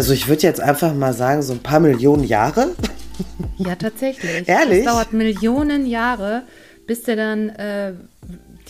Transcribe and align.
Also 0.00 0.14
ich 0.14 0.28
würde 0.28 0.40
jetzt 0.44 0.62
einfach 0.62 0.94
mal 0.94 1.12
sagen, 1.12 1.42
so 1.42 1.52
ein 1.52 1.58
paar 1.58 1.78
Millionen 1.78 2.24
Jahre. 2.24 2.70
Ja, 3.58 3.74
tatsächlich. 3.74 4.48
Ehrlich? 4.48 4.78
Es 4.78 4.84
dauert 4.86 5.12
Millionen 5.12 5.84
Jahre, 5.86 6.44
bis 6.86 7.02
der 7.02 7.16
dann 7.16 7.50
äh, 7.50 7.92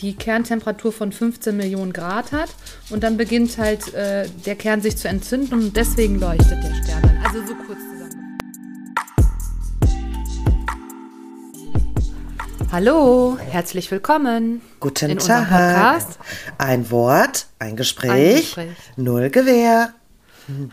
die 0.01 0.13
Kerntemperatur 0.13 0.91
von 0.91 1.13
15 1.13 1.55
Millionen 1.55 1.93
Grad 1.93 2.33
hat. 2.33 2.49
Und 2.89 3.01
dann 3.03 3.15
beginnt 3.15 3.57
halt 3.57 3.93
äh, 3.93 4.27
der 4.45 4.55
Kern 4.57 4.81
sich 4.81 4.97
zu 4.97 5.07
entzünden 5.07 5.53
und 5.53 5.77
deswegen 5.77 6.19
leuchtet 6.19 6.61
der 6.61 6.73
Stern 6.83 7.01
dann. 7.01 7.17
Also 7.25 7.39
so 7.47 7.55
kurz 7.65 7.79
zusammen. 7.79 8.37
Hallo, 12.73 13.37
herzlich 13.39 13.89
willkommen. 13.89 14.61
Guten 14.81 15.11
in 15.11 15.17
Tag. 15.19 15.47
Podcast. 15.47 16.19
Ein 16.57 16.91
Wort, 16.91 17.47
ein 17.57 17.77
Gespräch, 17.77 18.09
Ein 18.57 18.67
Gespräch. 18.67 18.97
null 18.97 19.29
Gewehr. 19.29 19.93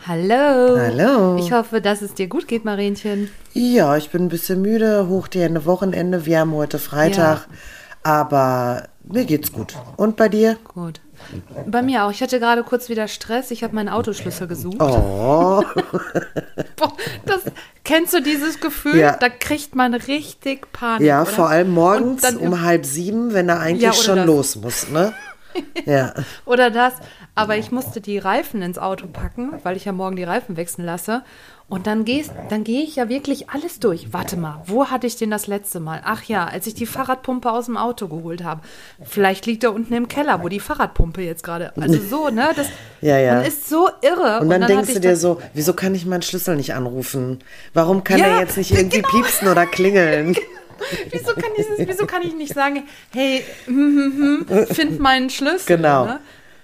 Hallo. 0.07 0.77
Hallo. 0.79 1.37
Ich 1.37 1.51
hoffe, 1.51 1.81
dass 1.81 2.01
es 2.01 2.13
dir 2.13 2.27
gut 2.27 2.47
geht, 2.47 2.65
Marienchen. 2.65 3.29
Ja, 3.53 3.97
ich 3.97 4.09
bin 4.09 4.23
ein 4.25 4.29
bisschen 4.29 4.61
müde, 4.61 5.07
hoch 5.07 5.27
die 5.27 5.41
Hände 5.41 5.65
Wochenende. 5.65 6.25
Wir 6.25 6.39
haben 6.39 6.53
heute 6.53 6.79
Freitag, 6.79 7.47
aber 8.03 8.87
mir 9.03 9.25
geht's 9.25 9.51
gut. 9.51 9.75
Und 9.97 10.15
bei 10.17 10.27
dir? 10.29 10.57
Gut. 10.73 11.01
Bei 11.67 11.81
mir 11.81 12.05
auch. 12.05 12.11
Ich 12.11 12.21
hatte 12.21 12.39
gerade 12.39 12.63
kurz 12.63 12.89
wieder 12.89 13.07
Stress. 13.07 13.51
Ich 13.51 13.63
habe 13.63 13.75
meinen 13.75 13.89
Autoschlüssel 13.89 14.47
gesucht. 14.47 14.77
Oh, 14.79 15.63
Boah, 16.77 16.93
das, 17.25 17.41
kennst 17.83 18.13
du 18.13 18.21
dieses 18.21 18.59
Gefühl? 18.61 18.97
Ja. 18.99 19.17
Da 19.17 19.27
kriegt 19.29 19.75
man 19.75 19.93
richtig 19.93 20.71
Panik. 20.71 21.05
ja, 21.05 21.21
oder? 21.21 21.29
vor 21.31 21.49
allem 21.49 21.71
morgens 21.71 22.23
um 22.35 22.61
halb 22.61 22.85
sieben, 22.85 23.33
wenn 23.33 23.49
er 23.49 23.59
eigentlich 23.59 23.81
Ja, 23.83 23.93
schon 23.93 24.15
das. 24.17 24.25
los 24.25 24.55
muss, 24.55 24.89
ne? 24.89 25.13
Ja. 25.85 26.13
Oder 26.45 26.69
das. 26.69 26.93
Aber 27.39 27.57
ich 27.57 27.71
musste 27.71 28.01
die 28.01 28.17
Reifen 28.17 28.61
ins 28.61 28.77
Auto 28.77 29.07
packen, 29.07 29.53
weil 29.63 29.77
ich 29.77 29.85
ja 29.85 29.91
morgen 29.91 30.15
die 30.15 30.23
Reifen 30.23 30.57
wechseln 30.57 30.85
lasse. 30.85 31.23
Und 31.69 31.85
dann 31.85 32.03
gehst, 32.03 32.31
dann 32.49 32.63
gehe 32.63 32.81
ich 32.81 32.95
ja 32.95 33.09
wirklich 33.09 33.51
alles 33.51 33.79
durch. 33.79 34.11
Warte 34.11 34.37
mal, 34.37 34.61
wo 34.65 34.87
hatte 34.87 35.05
ich 35.05 35.17
den 35.17 35.29
das 35.29 35.45
letzte 35.45 35.79
Mal? 35.79 36.01
Ach 36.03 36.23
ja, 36.23 36.45
als 36.45 36.65
ich 36.65 36.73
die 36.73 36.87
Fahrradpumpe 36.87 37.51
aus 37.51 37.67
dem 37.67 37.77
Auto 37.77 38.07
geholt 38.07 38.43
habe. 38.43 38.61
Vielleicht 39.03 39.45
liegt 39.45 39.63
er 39.63 39.73
unten 39.73 39.93
im 39.93 40.07
Keller, 40.07 40.43
wo 40.43 40.49
die 40.49 40.59
Fahrradpumpe 40.59 41.21
jetzt 41.21 41.43
gerade. 41.43 41.71
Also 41.79 41.99
so, 41.99 42.29
ne? 42.29 42.49
Das, 42.55 42.67
Ja, 43.01 43.19
ja. 43.19 43.35
Man 43.35 43.45
ist 43.45 43.69
so 43.69 43.87
irre. 44.01 44.39
Und 44.41 44.49
dann, 44.49 44.63
hatte 44.63 44.73
denkst 44.73 44.89
ich 44.89 44.95
du 44.95 45.01
dir 45.01 45.15
so, 45.15 45.39
wieso 45.53 45.73
kann 45.73 45.93
ich 45.93 46.05
meinen 46.07 46.23
Schlüssel 46.23 46.55
nicht 46.55 46.73
anrufen? 46.73 47.39
Warum 47.73 48.03
kann 48.03 48.17
Ja, 48.19 48.25
er 48.25 48.39
jetzt 48.39 48.57
nicht 48.57 48.71
irgendwie 48.71 49.01
genau. 49.03 49.09
piepsen 49.09 49.47
oder 49.47 49.65
klingeln? 49.65 50.35
Wieso 51.11 51.33
kann, 51.33 51.51
ich, 51.57 51.87
wieso 51.87 52.05
kann 52.05 52.21
ich 52.21 52.33
nicht 52.33 52.53
sagen, 52.53 52.83
hey, 53.11 53.43
hm, 53.65 53.75
hm, 53.75 54.45
hm, 54.47 54.67
find 54.67 54.99
meinen 54.99 55.29
Schlüssel? 55.29 55.75
Genau. 55.77 56.05
Ne? 56.05 56.19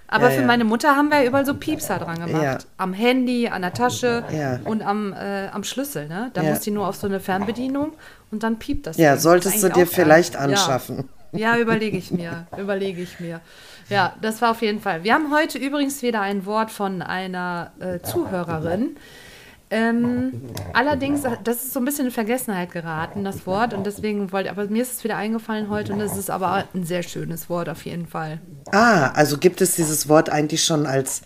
Aber 0.07 0.25
Ja, 0.25 0.31
für 0.35 0.41
ja. 0.41 0.47
meine 0.47 0.63
Mutter 0.65 0.95
haben 0.95 1.09
wir 1.09 1.21
ja 1.21 1.27
überall 1.27 1.45
so 1.45 1.53
Piepser 1.55 1.97
dran 1.99 2.19
gemacht. 2.25 2.43
Ja. 2.43 2.57
Am 2.77 2.93
Handy, 2.93 3.47
an 3.47 3.61
der 3.63 3.73
Tasche 3.73 4.23
und 4.65 4.81
am, 4.85 5.13
äh, 5.13 5.47
am 5.47 5.63
Schlüssel. 5.63 6.07
Ne? 6.07 6.31
Da 6.33 6.43
muss 6.43 6.59
die 6.59 6.71
nur 6.71 6.87
auf 6.87 6.95
so 6.95 7.07
eine 7.07 7.19
Fernbedienung 7.19 7.93
und 8.31 8.43
dann 8.43 8.59
piept 8.59 8.87
das. 8.87 8.97
Ja, 8.97 9.13
Ding. 9.13 9.21
solltest 9.21 9.55
Ist 9.55 9.63
du 9.63 9.69
dir 9.69 9.87
vielleicht 9.87 10.33
Ja. 10.35 10.41
anschaffen. 10.41 11.09
Ja, 11.31 11.57
überlege 11.59 11.97
ich 11.97 12.11
mir. 12.11 12.47
Überlege 12.57 13.01
ich 13.01 13.19
mir. 13.19 13.41
Ja, 13.89 14.13
das 14.21 14.41
war 14.41 14.51
auf 14.51 14.61
jeden 14.61 14.79
Fall. 14.79 15.03
Wir 15.03 15.13
haben 15.13 15.31
heute 15.33 15.57
übrigens 15.57 16.01
wieder 16.01 16.21
ein 16.21 16.45
Wort 16.45 16.71
von 16.71 17.01
einer 17.01 17.71
äh, 17.79 17.99
Zuhörerin. 18.01 18.97
Ähm, 19.71 20.31
allerdings, 20.73 21.23
das 21.43 21.63
ist 21.63 21.73
so 21.73 21.79
ein 21.79 21.85
bisschen 21.85 22.05
in 22.05 22.11
Vergessenheit 22.11 22.71
geraten, 22.71 23.23
das 23.23 23.47
Wort. 23.47 23.73
Und 23.73 23.85
deswegen 23.85 24.31
wollte, 24.31 24.51
aber 24.51 24.65
mir 24.67 24.83
ist 24.83 24.93
es 24.93 25.03
wieder 25.03 25.17
eingefallen 25.17 25.69
heute 25.69 25.93
und 25.93 26.01
es 26.01 26.15
ist 26.17 26.29
aber 26.29 26.65
ein 26.73 26.85
sehr 26.85 27.01
schönes 27.01 27.49
Wort 27.49 27.67
auf 27.67 27.83
jeden 27.85 28.05
Fall. 28.05 28.39
Ah, 28.71 29.11
also 29.11 29.37
gibt 29.37 29.61
es 29.61 29.75
dieses 29.75 30.07
Wort 30.07 30.29
eigentlich 30.29 30.63
schon 30.63 30.85
als 30.85 31.21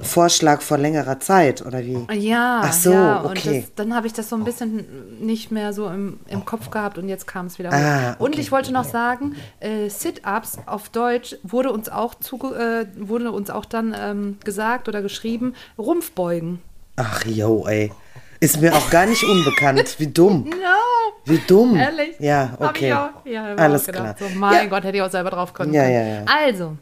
Vorschlag 0.00 0.60
vor 0.60 0.78
längerer 0.78 1.20
Zeit, 1.20 1.64
oder 1.64 1.84
wie? 1.84 2.06
Ja, 2.12 2.62
Ach 2.64 2.72
so, 2.72 2.92
ja. 2.92 3.20
Und 3.20 3.38
okay. 3.38 3.60
das, 3.60 3.74
dann 3.76 3.94
habe 3.94 4.06
ich 4.06 4.12
das 4.12 4.28
so 4.28 4.36
ein 4.36 4.44
bisschen 4.44 4.84
nicht 5.20 5.52
mehr 5.52 5.72
so 5.72 5.88
im, 5.88 6.18
im 6.28 6.44
Kopf 6.44 6.70
gehabt 6.70 6.98
und 6.98 7.08
jetzt 7.08 7.26
kam 7.26 7.46
es 7.46 7.58
wieder. 7.58 7.72
Ah, 7.72 8.16
Und 8.18 8.32
okay. 8.32 8.40
ich 8.40 8.50
wollte 8.50 8.72
noch 8.72 8.84
sagen, 8.84 9.36
äh, 9.60 9.88
Sit-Ups 9.88 10.58
auf 10.66 10.88
Deutsch 10.88 11.36
wurde 11.42 11.70
uns 11.72 11.88
auch 11.88 12.14
zuge 12.14 12.48
äh, 12.54 12.86
wurde 13.08 13.30
uns 13.30 13.50
auch 13.50 13.64
dann 13.64 13.94
ähm, 13.96 14.38
gesagt 14.44 14.88
oder 14.88 15.00
geschrieben, 15.02 15.54
Rumpfbeugen. 15.78 16.60
Ach, 16.96 17.24
yo, 17.26 17.66
ey. 17.66 17.92
Ist 18.40 18.60
mir 18.60 18.74
auch 18.74 18.90
gar 18.90 19.06
nicht 19.06 19.24
unbekannt. 19.24 19.96
Wie 19.98 20.06
dumm. 20.06 20.44
No. 20.50 21.32
Wie 21.32 21.38
dumm. 21.38 21.74
Ehrlich? 21.76 22.16
Ja, 22.18 22.50
okay. 22.58 22.92
Auch, 22.92 23.24
ja, 23.24 23.54
Alles 23.56 23.86
klar. 23.86 24.14
So, 24.18 24.26
mein 24.34 24.52
Ja. 24.54 24.66
Gott, 24.66 24.84
hätte 24.84 24.98
ich 24.98 25.02
auch 25.02 25.10
selber 25.10 25.30
drauf 25.30 25.54
kommen 25.54 25.72
Ja, 25.72 25.82
können. 25.84 25.94
ja, 25.94 26.14
ja. 26.16 26.24
Also, 26.26 26.76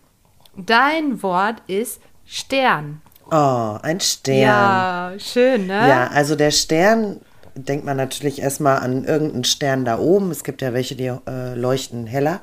dein 0.56 1.22
Wort 1.22 1.62
ist 1.68 2.00
Stern. 2.26 3.00
Oh, 3.30 3.78
ein 3.82 4.00
Stern. 4.00 4.38
Ja, 4.40 5.12
schön, 5.18 5.68
ne? 5.68 5.88
Ja, 5.88 6.08
also 6.08 6.34
der 6.34 6.50
Stern, 6.50 7.20
denkt 7.54 7.84
man 7.84 7.96
natürlich 7.96 8.42
erstmal 8.42 8.78
an 8.78 9.04
irgendeinen 9.04 9.44
Stern 9.44 9.84
da 9.84 9.98
oben. 10.00 10.32
Es 10.32 10.42
gibt 10.42 10.60
ja 10.60 10.72
welche, 10.72 10.96
die 10.96 11.06
äh, 11.06 11.54
leuchten 11.54 12.06
heller. 12.08 12.40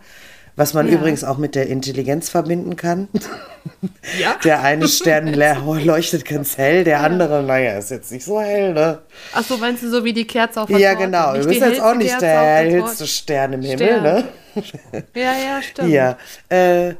Was 0.59 0.73
man 0.73 0.87
Ja. 0.87 0.95
übrigens 0.95 1.23
auch 1.23 1.37
mit 1.37 1.55
der 1.55 1.67
Intelligenz 1.67 2.27
verbinden 2.29 2.75
kann. 2.75 3.07
Ja. 4.19 4.35
Der 4.43 4.61
eine 4.61 4.87
Stern 4.87 5.27
le- 5.27 5.57
leuchtet 5.83 6.25
ganz 6.25 6.57
hell, 6.57 6.83
der 6.83 7.01
andere, 7.01 7.43
naja, 7.43 7.77
ist 7.77 7.91
jetzt 7.91 8.11
nicht 8.11 8.25
so 8.25 8.39
hell, 8.41 8.73
ne? 8.73 8.99
Ach 9.33 9.43
so, 9.43 9.57
meinst 9.57 9.83
du 9.83 9.89
so 9.89 10.03
wie 10.03 10.13
die 10.13 10.25
Kerze 10.25 10.61
auf 10.61 10.67
der 10.69 10.79
Ja, 10.79 10.91
Torte? 10.93 11.05
genau. 11.05 11.33
Du 11.35 11.45
bist 11.47 11.61
jetzt 11.61 11.81
auch 11.81 11.93
nicht 11.95 12.09
Kerze 12.09 12.25
der 12.25 12.39
hellste. 12.39 13.05
Stern 13.07 13.53
im 13.53 13.61
Himmel, 13.61 13.77
Stern. 13.87 14.03
ne? 14.03 14.23
Ja, 15.15 15.31
ja, 15.33 15.61
stimmt. 15.61 15.89
Ja. 15.89 16.17
Äh, 16.47 16.95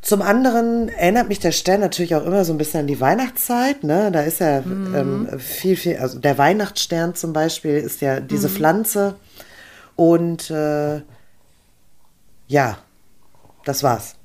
zum 0.00 0.20
anderen 0.22 0.88
erinnert 0.88 1.28
mich 1.28 1.38
der 1.40 1.52
Stern 1.52 1.80
natürlich 1.80 2.14
auch 2.14 2.24
immer 2.26 2.44
so 2.44 2.52
ein 2.52 2.58
bisschen 2.58 2.80
an 2.80 2.86
die 2.86 3.00
Weihnachtszeit. 3.00 3.84
Ne? 3.84 4.10
Da 4.12 4.20
ist 4.22 4.40
ja 4.40 4.60
Mhm. 4.62 4.94
ähm, 5.32 5.38
viel, 5.38 5.76
viel, 5.76 5.96
also 5.98 6.18
der 6.18 6.36
Weihnachtsstern 6.38 7.14
zum 7.14 7.32
Beispiel 7.32 7.76
ist 7.76 8.00
ja 8.00 8.20
diese 8.20 8.48
Mhm. 8.48 8.52
Pflanze. 8.52 9.14
Und 9.96 10.50
äh, 10.50 11.00
ja, 12.46 12.78
das 13.64 13.82
war's. 13.82 14.16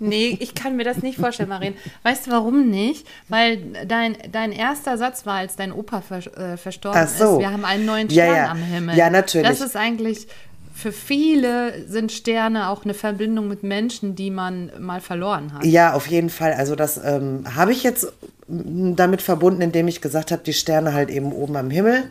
Nee, 0.00 0.36
ich 0.40 0.54
kann 0.54 0.76
mir 0.76 0.84
das 0.84 1.02
nicht 1.02 1.18
vorstellen, 1.18 1.48
Marien. 1.48 1.74
Weißt 2.02 2.26
du, 2.26 2.30
warum 2.30 2.70
nicht? 2.70 3.06
Weil 3.28 3.58
dein, 3.86 4.16
dein 4.30 4.52
erster 4.52 4.96
Satz 4.98 5.26
war, 5.26 5.34
als 5.36 5.56
dein 5.56 5.72
Opa 5.72 6.00
vers 6.00 6.26
äh, 6.28 6.56
verstorben 6.56 7.06
so. 7.06 7.34
ist, 7.34 7.40
wir 7.40 7.52
haben 7.52 7.64
einen 7.64 7.84
neuen 7.84 8.08
Ja, 8.08 8.24
Stern 8.24 8.36
ja. 8.36 8.50
am 8.50 8.58
Himmel. 8.58 8.96
Ja, 8.96 9.10
natürlich. 9.10 9.48
Das 9.48 9.60
ist 9.60 9.76
eigentlich, 9.76 10.28
für 10.74 10.92
viele 10.92 11.86
sind 11.88 12.12
Sterne 12.12 12.68
auch 12.68 12.84
eine 12.84 12.94
Verbindung 12.94 13.48
mit 13.48 13.62
Menschen, 13.62 14.14
die 14.14 14.30
man 14.30 14.70
mal 14.78 15.00
verloren 15.00 15.52
hat. 15.52 15.64
Ja, 15.64 15.92
auf 15.94 16.06
jeden 16.06 16.30
Fall. 16.30 16.54
Also 16.54 16.74
das 16.74 16.98
ähm, 17.02 17.44
habe 17.54 17.72
ich 17.72 17.82
jetzt 17.82 18.12
damit 18.48 19.22
verbunden, 19.22 19.60
indem 19.60 19.88
ich 19.88 20.00
gesagt 20.00 20.30
habe, 20.30 20.42
die 20.42 20.52
Sterne 20.54 20.94
halt 20.94 21.10
eben 21.10 21.32
oben 21.32 21.56
am 21.56 21.70
Himmel. 21.70 22.04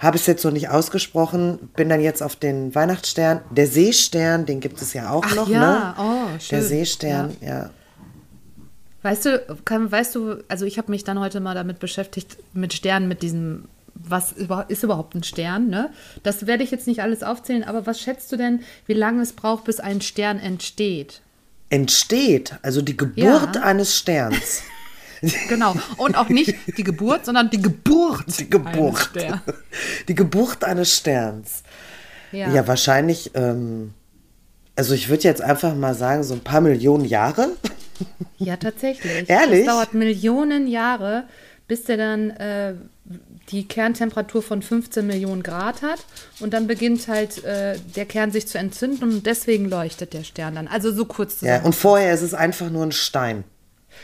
Habe 0.00 0.16
es 0.16 0.26
jetzt 0.26 0.40
so 0.42 0.50
nicht 0.50 0.70
ausgesprochen, 0.70 1.70
bin 1.76 1.88
dann 1.90 2.00
jetzt 2.00 2.22
auf 2.22 2.34
den 2.34 2.74
Weihnachtsstern. 2.74 3.42
Der 3.50 3.66
Seestern, 3.66 4.46
den 4.46 4.60
gibt 4.60 4.80
es 4.80 4.94
ja 4.94 5.10
auch 5.10 5.24
Ach 5.26 5.36
noch, 5.36 5.48
ja, 5.48 5.60
ne? 5.60 5.94
oh, 5.98 6.38
schön. 6.40 6.58
Der 6.58 6.62
Seestern, 6.62 7.36
ja. 7.42 7.70
Weißt 9.02 9.26
du, 9.26 9.44
kann, 9.64 9.92
weißt 9.92 10.14
du, 10.14 10.42
also 10.48 10.64
ich 10.64 10.78
habe 10.78 10.90
mich 10.90 11.04
dann 11.04 11.20
heute 11.20 11.40
mal 11.40 11.54
damit 11.54 11.78
beschäftigt, 11.80 12.38
mit 12.54 12.72
Sternen, 12.72 13.08
mit 13.08 13.20
diesem, 13.22 13.64
was 13.94 14.32
ist 14.68 14.82
überhaupt 14.82 15.14
ein 15.14 15.22
Stern, 15.22 15.68
ne? 15.68 15.90
Das 16.22 16.46
werde 16.46 16.64
ich 16.64 16.70
jetzt 16.70 16.86
nicht 16.86 17.02
alles 17.02 17.22
aufzählen, 17.22 17.62
aber 17.64 17.86
was 17.86 18.00
schätzt 18.00 18.32
du 18.32 18.36
denn, 18.36 18.60
wie 18.86 18.94
lange 18.94 19.20
es 19.22 19.32
braucht, 19.34 19.64
bis 19.64 19.80
ein 19.80 20.00
Stern 20.00 20.38
entsteht? 20.38 21.20
Entsteht, 21.68 22.54
also 22.62 22.80
die 22.82 22.96
Geburt 22.96 23.56
Ja. 23.56 23.62
eines 23.62 23.96
Sterns. 23.96 24.62
Genau. 25.48 25.74
Und 25.96 26.16
auch 26.16 26.28
nicht 26.28 26.54
die 26.76 26.84
Geburt, 26.84 27.26
sondern 27.26 27.50
die 27.50 27.60
Geburt. 27.60 28.38
Die 28.38 28.48
Geburt. 28.48 28.74
eines 28.74 29.04
Sterns. 29.04 29.40
Die 30.08 30.14
Geburt 30.14 30.64
eines 30.64 30.96
Sterns. 30.96 31.62
Ja. 32.32 32.50
Ja, 32.52 32.66
wahrscheinlich, 32.66 33.32
ähm, 33.34 33.92
also 34.76 34.94
ich 34.94 35.08
würde 35.08 35.24
jetzt 35.24 35.42
einfach 35.42 35.74
mal 35.74 35.94
sagen, 35.94 36.22
so 36.22 36.34
ein 36.34 36.40
paar 36.40 36.60
Millionen 36.60 37.04
Jahre. 37.04 37.48
ja, 38.38 38.56
tatsächlich. 38.56 39.28
Ehrlich? 39.28 39.60
Es 39.60 39.66
dauert 39.66 39.94
Millionen 39.94 40.66
Jahre, 40.68 41.24
bis 41.68 41.84
der 41.84 41.96
dann 41.96 42.30
äh, 42.30 42.74
die 43.50 43.66
Kerntemperatur 43.66 44.42
von 44.42 44.62
15 44.62 45.06
Millionen 45.06 45.42
Grad 45.42 45.82
hat. 45.82 45.98
Und 46.38 46.54
dann 46.54 46.66
beginnt 46.68 47.08
halt 47.08 47.42
äh, 47.44 47.76
der 47.96 48.06
Kern 48.06 48.30
sich 48.30 48.46
zu 48.46 48.58
entzünden 48.58 49.02
und 49.12 49.26
deswegen 49.26 49.68
leuchtet 49.68 50.12
der 50.14 50.22
Stern 50.24 50.54
dann. 50.54 50.68
Also 50.68 50.92
so 50.92 51.04
kurz 51.04 51.40
Ja, 51.40 51.48
zusammen. 51.56 51.64
und 51.66 51.74
vorher 51.74 52.14
ist 52.14 52.22
es 52.22 52.32
einfach 52.32 52.70
nur 52.70 52.84
ein 52.86 52.92
Stein, 52.92 53.44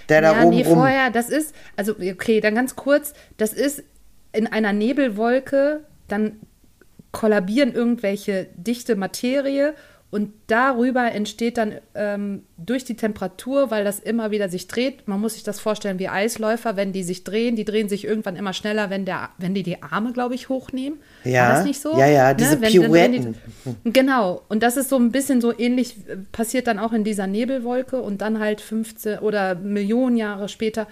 der 0.08 0.20
da 0.20 0.32
ja, 0.32 0.42
oben 0.44 0.56
nee, 0.56 0.64
vorher, 0.64 1.10
das 1.10 1.28
ist, 1.28 1.54
also 1.76 1.92
okay, 1.92 2.40
dann 2.40 2.54
ganz 2.54 2.76
kurz, 2.76 3.12
das 3.36 3.52
ist 3.52 3.84
in 4.32 4.46
einer 4.46 4.72
Nebelwolke, 4.72 5.80
dann 6.08 6.40
kollabieren 7.12 7.72
irgendwelche 7.72 8.48
dichte 8.56 8.96
Materie 8.96 9.74
Und 10.08 10.32
darüber 10.46 11.10
entsteht 11.10 11.58
dann 11.58 11.74
ähm, 11.94 12.44
durch 12.56 12.84
die 12.84 12.94
Temperatur, 12.94 13.72
weil 13.72 13.82
das 13.82 13.98
immer 13.98 14.30
wieder 14.30 14.48
sich 14.48 14.68
dreht, 14.68 15.08
man 15.08 15.20
muss 15.20 15.34
sich 15.34 15.42
das 15.42 15.58
vorstellen 15.58 15.98
wie 15.98 16.08
Eisläufer, 16.08 16.76
wenn 16.76 16.92
die 16.92 17.02
sich 17.02 17.24
drehen, 17.24 17.56
die 17.56 17.64
drehen 17.64 17.88
sich 17.88 18.04
irgendwann 18.04 18.36
immer 18.36 18.52
schneller, 18.52 18.88
wenn, 18.88 19.04
der, 19.04 19.30
wenn 19.38 19.52
die 19.52 19.64
die 19.64 19.82
Arme, 19.82 20.12
glaube 20.12 20.36
ich, 20.36 20.48
hochnehmen. 20.48 21.00
Ja, 21.24 21.48
War 21.48 21.54
das 21.56 21.64
nicht 21.64 21.80
so? 21.80 21.98
ja, 21.98 22.06
ja, 22.06 22.34
diese 22.34 22.52
wenn, 22.52 22.62
dann 22.62 22.70
drehen 22.70 22.82
Pirouetten. 22.82 23.34
Die, 23.84 23.92
genau, 23.92 24.42
und 24.48 24.62
das 24.62 24.76
ist 24.76 24.90
so 24.90 24.96
ein 24.96 25.10
bisschen 25.10 25.40
so 25.40 25.52
ähnlich, 25.58 25.96
äh, 26.08 26.16
passiert 26.30 26.68
dann 26.68 26.78
auch 26.78 26.92
in 26.92 27.02
dieser 27.02 27.26
Nebelwolke 27.26 28.00
und 28.00 28.20
dann 28.20 28.38
halt 28.38 28.60
15 28.60 29.18
oder 29.18 29.56
Millionen 29.56 30.16
Jahre 30.16 30.48
später 30.48 30.86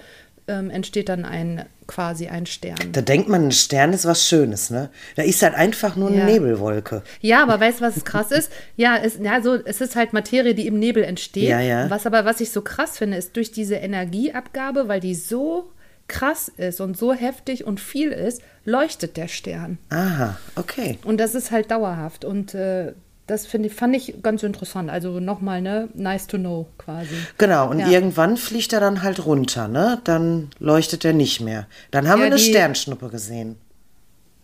ähm, 0.48 0.70
entsteht 0.70 1.08
dann 1.08 1.24
ein 1.24 1.64
quasi 1.86 2.28
ein 2.28 2.46
Stern. 2.46 2.78
Da 2.92 3.02
denkt 3.02 3.28
man, 3.28 3.46
ein 3.46 3.52
Stern 3.52 3.92
ist 3.92 4.06
was 4.06 4.26
Schönes, 4.26 4.70
ne? 4.70 4.90
Da 5.16 5.22
ist 5.22 5.42
halt 5.42 5.54
einfach 5.54 5.96
nur 5.96 6.08
eine 6.08 6.18
Ja. 6.18 6.24
Nebelwolke. 6.24 7.02
Ja, 7.20 7.42
aber 7.42 7.60
weißt 7.60 7.80
du, 7.80 7.84
was 7.84 8.04
krass 8.04 8.30
ist? 8.30 8.50
Ja, 8.76 8.96
es, 8.96 9.18
ja 9.20 9.42
so, 9.42 9.54
es 9.54 9.80
ist 9.80 9.94
halt 9.96 10.12
Materie, 10.12 10.54
die 10.54 10.66
im 10.66 10.78
Nebel 10.78 11.02
entsteht. 11.04 11.48
Ja, 11.48 11.60
ja. 11.60 11.90
Was 11.90 12.06
aber, 12.06 12.24
was 12.24 12.40
ich 12.40 12.50
so 12.50 12.62
krass 12.62 12.96
finde, 12.96 13.18
ist 13.18 13.36
durch 13.36 13.52
diese 13.52 13.76
Energieabgabe, 13.76 14.88
weil 14.88 15.00
die 15.00 15.14
so 15.14 15.70
krass 16.08 16.50
ist 16.56 16.80
und 16.80 16.96
so 16.96 17.12
heftig 17.12 17.66
und 17.66 17.80
viel 17.80 18.10
ist, 18.10 18.42
leuchtet 18.64 19.16
der 19.16 19.28
Stern. 19.28 19.78
Aha, 19.90 20.38
okay. 20.56 20.98
Und 21.04 21.18
das 21.18 21.34
ist 21.34 21.50
halt 21.50 21.70
dauerhaft. 21.70 22.24
Und 22.24 22.54
äh, 22.54 22.92
das 23.26 23.46
finde 23.46 23.70
fand 23.70 23.96
ich 23.96 24.14
ganz 24.22 24.42
interessant. 24.42 24.90
Also 24.90 25.18
nochmal, 25.20 25.60
ne? 25.62 25.88
Nice 25.94 26.26
to 26.26 26.36
know 26.38 26.66
quasi. 26.78 27.14
Genau, 27.38 27.70
und 27.70 27.78
Ja. 27.80 27.88
irgendwann 27.88 28.36
fliegt 28.36 28.72
er 28.72 28.80
dann 28.80 29.02
halt 29.02 29.24
runter, 29.24 29.66
ne? 29.68 30.00
Dann 30.04 30.50
leuchtet 30.58 31.04
er 31.04 31.12
nicht 31.14 31.40
mehr. 31.40 31.66
Dann 31.90 32.06
haben 32.08 32.18
Ja, 32.20 32.24
wir 32.26 32.32
eine 32.32 32.36
die- 32.36 32.50
Sternschnuppe 32.50 33.08
gesehen. 33.08 33.56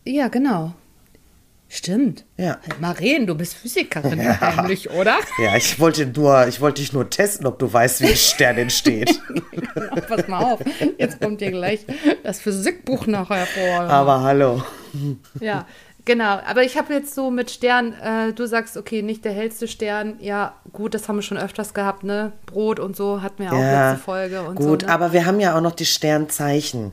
Ja, 0.06 0.28
genau. 0.28 0.72
Stimmt. 1.72 2.24
Ja. 2.36 2.58
Reden, 2.98 3.28
du 3.28 3.36
bist 3.36 3.54
Physikerin 3.54 4.40
heimlich, 4.40 4.90
oder? 4.90 5.18
Ja, 5.40 5.56
ich 5.56 5.78
wollte 5.78 6.04
nur, 6.04 6.48
ich 6.48 6.60
wollte 6.60 6.80
dich 6.82 6.92
nur 6.92 7.08
testen, 7.08 7.46
ob 7.46 7.60
du 7.60 7.72
weißt, 7.72 8.00
wie 8.00 8.06
ein 8.08 8.16
Stern 8.16 8.58
entsteht. 8.58 9.20
Genau, 9.72 9.94
pass 10.08 10.26
mal 10.26 10.42
auf. 10.54 10.60
Jetzt 10.98 11.20
kommt 11.20 11.40
dir 11.40 11.50
gleich 11.52 11.86
das 12.24 12.40
Physikbuch 12.40 13.06
nachher 13.06 13.46
vor. 13.46 13.80
Aber 13.82 14.22
hallo. 14.22 14.62
Ja, 15.38 15.66
genau. 16.10 16.40
Aber 16.44 16.64
ich 16.64 16.76
habe 16.76 16.92
jetzt 16.92 17.14
so 17.14 17.30
mit 17.30 17.50
Stern, 17.50 17.92
äh, 17.92 18.32
du 18.32 18.46
sagst, 18.46 18.76
okay, 18.76 19.00
nicht 19.02 19.24
der 19.24 19.32
hellste 19.32 19.68
Stern. 19.68 20.16
Ja, 20.20 20.54
gut, 20.72 20.94
das 20.94 21.08
haben 21.08 21.16
wir 21.16 21.22
schon 21.22 21.38
öfters 21.38 21.72
gehabt, 21.72 22.02
ne? 22.02 22.32
Brot 22.46 22.80
und 22.80 22.96
so 22.96 23.22
hatten 23.22 23.42
wir 23.42 23.52
auch 23.52 23.58
Ja, 23.58 23.90
letzte 23.90 24.04
Folge 24.04 24.42
und 24.42 24.56
gut, 24.56 24.80
so. 24.82 24.86
Ne? 24.86 24.92
aber 24.92 25.12
wir 25.12 25.24
haben 25.26 25.38
ja 25.38 25.56
auch 25.56 25.60
noch 25.60 25.72
die 25.74 25.86
Sternzeichen. 25.86 26.92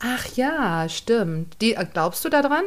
Ach 0.00 0.26
ja, 0.34 0.88
stimmt. 0.88 1.60
Die, 1.60 1.74
äh, 1.74 1.86
glaubst 1.92 2.24
du 2.24 2.30
daran? 2.30 2.64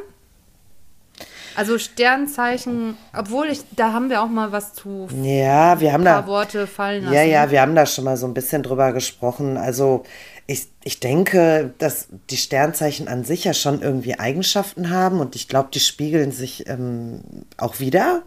Also 1.56 1.80
Sternzeichen, 1.80 2.96
obwohl 3.18 3.48
ich, 3.48 3.62
da 3.76 3.92
haben 3.92 4.12
wir 4.12 4.22
auch 4.22 4.28
mal 4.30 4.52
was 4.52 4.76
zu 4.76 5.08
Ja, 5.24 5.80
wir 5.80 5.92
haben 5.92 6.02
ein 6.02 6.06
da. 6.06 6.22
paar 6.22 6.28
Worte 6.28 6.68
fallen 6.68 7.06
lassen. 7.06 7.16
Ja, 7.16 7.24
ja, 7.24 7.50
wir 7.50 7.62
haben 7.62 7.74
da 7.74 7.88
schon 7.88 8.04
mal 8.04 8.16
so 8.18 8.28
ein 8.28 8.36
bisschen 8.36 8.62
drüber 8.62 8.94
gesprochen. 8.94 9.58
Also 9.58 10.04
ich, 10.48 10.68
ich 10.84 11.00
denke, 11.02 11.74
dass 11.78 12.08
die 12.30 12.38
Sternzeichen 12.38 13.08
an 13.10 13.24
sich 13.26 13.44
ja 13.44 13.54
schon 13.54 13.82
irgendwie 13.82 14.18
Eigenschaften 14.18 14.90
haben 14.90 15.20
und 15.20 15.36
ich 15.36 15.48
glaube, 15.50 15.70
die 15.74 15.80
spiegeln 15.82 16.32
sich 16.32 16.68
ähm, 16.70 17.22
auch 17.58 17.80
wieder. 17.80 18.24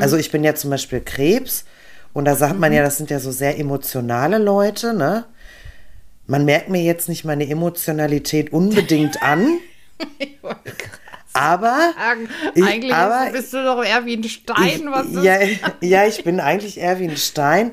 Also 0.00 0.16
ich 0.16 0.30
bin 0.30 0.44
ja 0.44 0.54
zum 0.54 0.70
Beispiel 0.70 1.00
Krebs 1.00 1.64
und 2.12 2.24
da 2.26 2.36
sagt 2.36 2.58
man 2.60 2.72
ja, 2.72 2.82
das 2.82 2.96
sind 2.96 3.10
ja 3.10 3.18
so 3.18 3.32
sehr 3.32 3.58
emotionale 3.58 4.38
Leute, 4.38 4.94
ne? 4.94 5.24
Man 6.26 6.44
merkt 6.44 6.68
mir 6.70 6.80
jetzt 6.82 7.08
nicht 7.08 7.24
meine 7.24 7.46
Emotionalität 7.48 8.52
unbedingt 8.52 9.22
an, 9.22 9.58
aber 11.32 11.92
Ich- 12.54 12.62
Eigentlich 12.64 12.94
aber- 12.94 13.32
bist 13.32 13.52
du 13.52 13.64
doch 13.64 13.84
eher 13.84 14.06
wie 14.06 14.16
ein 14.16 14.24
Stein, 14.24 14.82
was 14.90 15.06
ist 15.08 15.24
ja, 15.24 15.38
ja, 15.80 16.06
ich 16.06 16.22
bin 16.24 16.40
eigentlich 16.40 16.78
eher 16.78 16.98
wie 17.00 17.08
ein 17.08 17.16
Stein. 17.16 17.72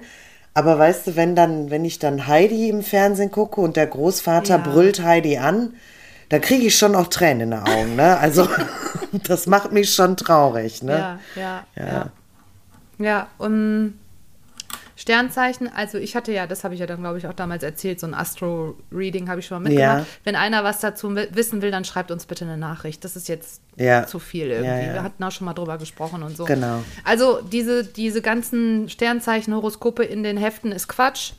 Aber 0.53 0.77
weißt 0.77 1.07
du, 1.07 1.15
wenn 1.15 1.36
dann, 1.36 1.69
wenn 1.69 1.86
ich 1.86 2.00
dann 2.00 2.27
Heidi 2.27 2.69
im 2.69 2.83
Fernsehen 2.83 3.31
gucke 3.31 3.62
und 3.62 3.77
der 3.77 3.88
Großvater 3.88 4.57
Ja. 4.57 4.57
brüllt 4.57 5.01
Heidi 5.03 5.38
an, 5.38 5.74
da 6.30 6.39
kriege 6.39 6.68
ich 6.68 6.77
schon 6.77 6.95
auch 6.95 7.07
Tränen 7.07 7.42
in 7.42 7.51
den 7.51 7.59
Augen, 7.59 7.95
ne? 7.95 8.18
Also 8.18 8.48
das 9.27 9.48
macht 9.48 9.71
mich 9.71 9.94
schon 9.94 10.18
traurig, 10.18 10.83
ne? 10.83 11.19
Ja, 11.36 11.42
ja, 11.42 11.65
Ja. 11.75 11.94
ja. 11.94 12.06
Ja, 12.98 13.27
um 13.38 13.95
Sternzeichen, 15.01 15.68
also 15.74 15.98
ich 15.98 16.15
hatte 16.15 16.31
ja, 16.31 16.45
das 16.48 16.63
habe 16.63 16.74
ich 16.75 16.80
ja 16.80 16.86
dann, 16.86 17.01
glaube 17.01 17.18
ich, 17.18 17.25
auch 17.27 17.33
damals 17.33 17.63
erzählt, 17.63 18.00
so 18.00 18.06
ein 18.07 18.13
Astro-Reading 18.13 19.27
habe 19.30 19.39
ich 19.39 19.48
schon 19.48 19.62
mal 19.62 19.68
mitgemacht. 19.69 20.00
Ja. 20.00 20.06
Wenn 20.24 20.36
einer 20.36 20.63
was 20.63 20.80
dazu 20.80 21.15
wi- 21.15 21.27
wissen 21.31 21.62
will, 21.62 21.71
dann 21.71 21.86
schreibt 21.86 22.12
uns 22.12 22.25
bitte 22.25 22.45
eine 22.45 22.57
Nachricht. 22.57 23.03
Das 23.03 23.15
ist 23.15 23.27
jetzt 23.27 23.62
Ja. 23.77 24.06
zu 24.06 24.19
viel 24.19 24.48
irgendwie. 24.51 24.68
Ja. 24.88 24.94
Wir 24.94 25.03
hatten 25.03 25.24
auch 25.24 25.31
schon 25.31 25.45
mal 25.45 25.53
drüber 25.53 25.77
gesprochen 25.80 26.21
und 26.24 26.38
so. 26.38 26.45
Genau. 26.45 26.83
Also 27.03 27.42
diese, 27.42 27.83
diese 27.83 28.21
ganzen 28.21 28.89
Sternzeichen, 28.89 29.53
Horoskope 29.56 30.03
in 30.03 30.21
den 30.24 30.38
Heften 30.38 30.71
ist 30.71 30.88
Quatsch, 30.88 31.33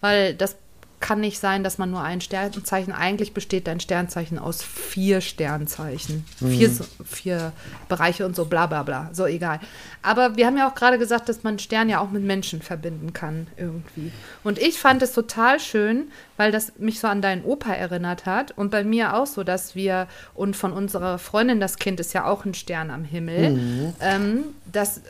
weil 0.00 0.34
das 0.34 0.56
kann 1.02 1.20
nicht 1.20 1.38
sein, 1.38 1.62
dass 1.62 1.76
man 1.76 1.90
nur 1.90 2.00
ein 2.00 2.22
Sternzeichen, 2.22 2.94
eigentlich 2.94 3.34
besteht 3.34 3.66
dein 3.66 3.80
Sternzeichen 3.80 4.38
aus 4.38 4.62
vier 4.62 5.20
Sternzeichen, 5.20 6.24
vier, 6.38 6.68
Mhm. 6.70 6.72
so- 6.74 6.84
vier 7.04 7.52
Bereiche 7.90 8.24
und 8.24 8.34
so, 8.34 8.46
bla 8.46 8.66
bla 8.66 8.82
bla, 8.82 9.10
so 9.12 9.26
egal. 9.26 9.60
Aber 10.00 10.36
wir 10.36 10.46
haben 10.46 10.56
ja 10.56 10.66
auch 10.70 10.74
gerade 10.74 10.98
gesagt, 10.98 11.28
dass 11.28 11.42
man 11.42 11.58
Stern 11.58 11.90
ja 11.90 12.00
auch 12.00 12.10
mit 12.10 12.22
Menschen 12.22 12.62
verbinden 12.62 13.12
kann 13.12 13.48
irgendwie. 13.58 14.10
Und 14.42 14.58
ich 14.58 14.78
fand 14.78 15.02
es 15.02 15.12
total 15.12 15.60
schön, 15.60 16.04
weil 16.38 16.50
das 16.52 16.72
mich 16.78 16.98
so 17.00 17.06
an 17.08 17.20
deinen 17.20 17.44
Opa 17.44 17.72
erinnert 17.74 18.24
hat. 18.24 18.52
Und 18.52 18.70
bei 18.70 18.82
mir 18.82 19.14
auch 19.14 19.26
so, 19.26 19.44
dass 19.44 19.74
wir, 19.74 20.06
und 20.34 20.56
von 20.56 20.72
unserer 20.72 21.18
Freundin, 21.18 21.60
das 21.60 21.76
Kind 21.76 22.00
ist 22.00 22.14
ja 22.14 22.24
auch 22.24 22.44
ein 22.46 22.54
Stern 22.54 22.90
am 22.90 23.04
Himmel, 23.04 23.92
ähm, 24.00 24.44
dass 24.72 25.02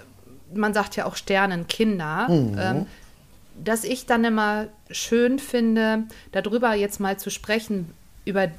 man 0.54 0.74
sagt 0.74 0.96
ja 0.96 1.06
auch 1.06 1.16
Sternenkinder, 1.16 2.26
ähm, 2.28 2.86
dass 3.62 3.84
ich 3.84 4.06
dann 4.06 4.24
immer 4.24 4.68
schön 4.90 5.38
finde, 5.38 6.04
darüber 6.32 6.74
jetzt 6.74 7.00
mal 7.00 7.18
zu 7.18 7.30
sprechen, 7.30 7.92
über, 8.24 8.50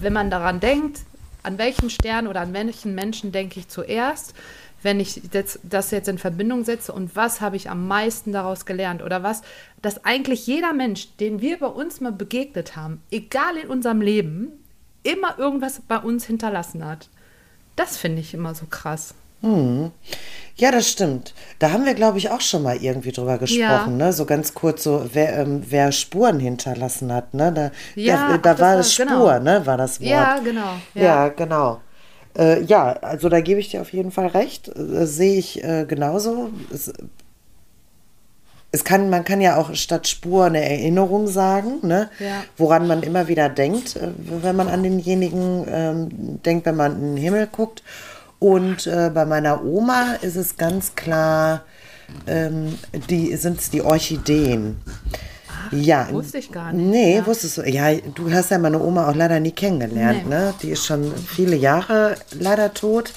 wenn 0.00 0.12
man 0.12 0.30
daran 0.30 0.60
denkt, 0.60 1.00
an 1.42 1.58
welchen 1.58 1.90
Stern 1.90 2.26
oder 2.26 2.40
an 2.40 2.52
welchen 2.52 2.94
Menschen 2.94 3.32
denke 3.32 3.60
ich 3.60 3.68
zuerst, 3.68 4.34
wenn 4.82 5.00
ich 5.00 5.22
das, 5.32 5.58
das 5.62 5.90
jetzt 5.90 6.08
in 6.08 6.18
Verbindung 6.18 6.64
setze 6.64 6.92
und 6.92 7.16
was 7.16 7.40
habe 7.40 7.56
ich 7.56 7.68
am 7.68 7.88
meisten 7.88 8.32
daraus 8.32 8.64
gelernt 8.64 9.02
oder 9.02 9.22
was, 9.22 9.42
dass 9.82 10.04
eigentlich 10.04 10.46
jeder 10.46 10.72
Mensch, 10.72 11.08
den 11.18 11.40
wir 11.40 11.58
bei 11.58 11.66
uns 11.66 12.00
mal 12.00 12.12
begegnet 12.12 12.76
haben, 12.76 13.02
egal 13.10 13.56
in 13.56 13.68
unserem 13.68 14.00
Leben, 14.00 14.52
immer 15.02 15.38
irgendwas 15.38 15.80
bei 15.86 15.98
uns 15.98 16.26
hinterlassen 16.26 16.84
hat. 16.84 17.08
Das 17.76 17.96
finde 17.96 18.20
ich 18.20 18.34
immer 18.34 18.54
so 18.54 18.66
krass. 18.66 19.14
Ja, 19.40 20.72
das 20.72 20.88
stimmt. 20.88 21.34
Da 21.60 21.70
haben 21.70 21.84
wir, 21.84 21.94
glaube 21.94 22.18
ich, 22.18 22.30
auch 22.30 22.40
schon 22.40 22.64
mal 22.64 22.76
irgendwie 22.76 23.12
drüber 23.12 23.38
gesprochen, 23.38 23.60
Ja. 23.60 24.06
ne? 24.06 24.12
So 24.12 24.24
ganz 24.24 24.52
kurz 24.54 24.82
so, 24.82 25.06
wer, 25.12 25.38
ähm, 25.38 25.62
wer 25.68 25.92
Spuren 25.92 26.40
hinterlassen 26.40 27.12
hat, 27.12 27.32
ne? 27.34 27.52
Da, 27.52 27.70
Ja, 27.94 28.16
da, 28.16 28.34
ach, 28.34 28.42
da 28.42 28.58
war 28.58 28.68
war- 28.70 28.76
das 28.78 28.92
Spur, 28.92 29.06
genau. 29.06 29.38
ne? 29.38 29.64
War 29.64 29.76
das 29.76 30.00
Wort. 30.00 30.10
Ja, 30.10 30.38
genau. 30.42 30.72
Ja, 30.94 31.02
Ja. 31.02 31.28
genau. 31.28 31.80
Äh, 32.36 32.62
ja, 32.64 32.92
also 33.00 33.28
da 33.28 33.40
gebe 33.40 33.60
ich 33.60 33.70
dir 33.70 33.80
auf 33.80 33.92
jeden 33.92 34.10
Fall 34.10 34.26
recht. 34.28 34.68
Äh, 34.68 35.06
sehe 35.06 35.38
ich 35.38 35.62
äh, 35.62 35.84
genauso. 35.86 36.50
Es, 36.72 36.92
es 38.70 38.84
kann, 38.84 39.08
man 39.08 39.24
kann 39.24 39.40
ja 39.40 39.56
auch 39.56 39.74
statt 39.74 40.06
Spur 40.08 40.44
eine 40.46 40.60
Erinnerung 40.62 41.26
sagen, 41.26 41.78
ne? 41.86 42.10
Ja. 42.18 42.42
woran 42.56 42.86
man 42.86 43.02
immer 43.02 43.28
wieder 43.28 43.48
denkt, 43.48 43.96
äh, 43.96 44.08
wenn 44.18 44.56
man 44.56 44.68
an 44.68 44.82
denjenigen 44.82 45.64
ähm, 45.70 46.42
denkt, 46.42 46.66
wenn 46.66 46.76
man 46.76 46.92
in 47.00 47.14
den 47.14 47.16
Himmel 47.16 47.46
guckt. 47.50 47.82
Und 48.38 48.86
äh, 48.86 49.10
bei 49.12 49.24
meiner 49.24 49.64
Oma 49.64 50.14
ist 50.22 50.36
es 50.36 50.56
ganz 50.56 50.94
klar, 50.94 51.62
ähm, 52.26 52.78
die 53.10 53.34
sind 53.36 53.60
es 53.60 53.70
die 53.70 53.82
Orchideen. 53.82 54.76
ja, 55.72 56.08
wusste 56.10 56.38
ich 56.38 56.50
gar 56.52 56.72
nicht, 56.72 56.86
Nee, 56.86 57.16
ja. 57.16 57.26
wusstest 57.26 57.58
du. 57.58 57.62
Ja, 57.62 57.92
du 57.94 58.32
hast 58.32 58.50
ja 58.50 58.58
meine 58.58 58.80
Oma 58.80 59.08
auch 59.10 59.14
leider 59.14 59.40
nie 59.40 59.50
kennengelernt, 59.52 60.24
Nee. 60.24 60.34
ne? 60.34 60.54
Die 60.62 60.70
ist 60.70 60.86
schon 60.86 61.12
viele 61.14 61.56
Jahre 61.56 62.14
leider 62.38 62.72
tot. 62.74 63.12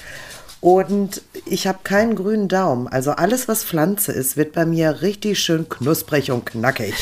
Und 0.60 1.22
ich 1.46 1.66
habe 1.66 1.78
keinen 1.82 2.14
grünen 2.14 2.46
Daumen. 2.46 2.86
Also 2.86 3.10
alles, 3.12 3.48
was 3.48 3.64
Pflanze 3.64 4.12
ist, 4.12 4.36
wird 4.36 4.52
bei 4.52 4.64
mir 4.64 5.02
richtig 5.02 5.40
schön 5.40 5.68
knusprig 5.68 6.30
und 6.30 6.46
knackig. 6.46 6.94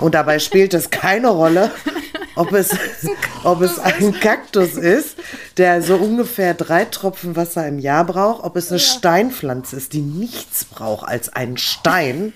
Und 0.00 0.16
dabei 0.16 0.40
spielt 0.40 0.74
es 0.74 0.90
keine 0.90 1.28
Rolle, 1.28 1.70
ob 2.36 2.52
es, 2.52 2.70
ob 3.44 3.60
es 3.62 3.78
ein 3.78 4.12
Kaktus 4.20 4.74
ist, 4.74 5.16
der 5.56 5.82
so 5.82 5.96
ungefähr 5.96 6.54
drei 6.54 6.84
Tropfen 6.84 7.36
Wasser 7.36 7.66
im 7.66 7.78
Jahr 7.78 8.04
braucht, 8.04 8.44
ob 8.44 8.56
es 8.56 8.70
eine 8.70 8.78
Steinpflanze 8.80 9.76
ist, 9.76 9.92
die 9.92 10.00
nichts 10.02 10.64
braucht 10.64 11.06
als 11.08 11.28
einen 11.30 11.56
Stein. 11.58 12.32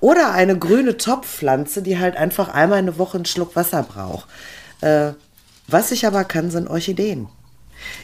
Oder 0.00 0.32
eine 0.32 0.58
grüne 0.58 0.96
Topfpflanze, 0.96 1.82
die 1.82 1.98
halt 1.98 2.16
einfach 2.16 2.48
einmal 2.48 2.78
eine 2.78 2.98
Woche 2.98 3.16
einen 3.18 3.26
Schluck 3.26 3.54
Wasser 3.56 3.82
braucht. 3.82 4.26
Äh, 4.80 5.12
was 5.68 5.92
ich 5.92 6.06
aber 6.06 6.24
kann, 6.24 6.50
sind 6.50 6.68
Orchideen. 6.68 7.28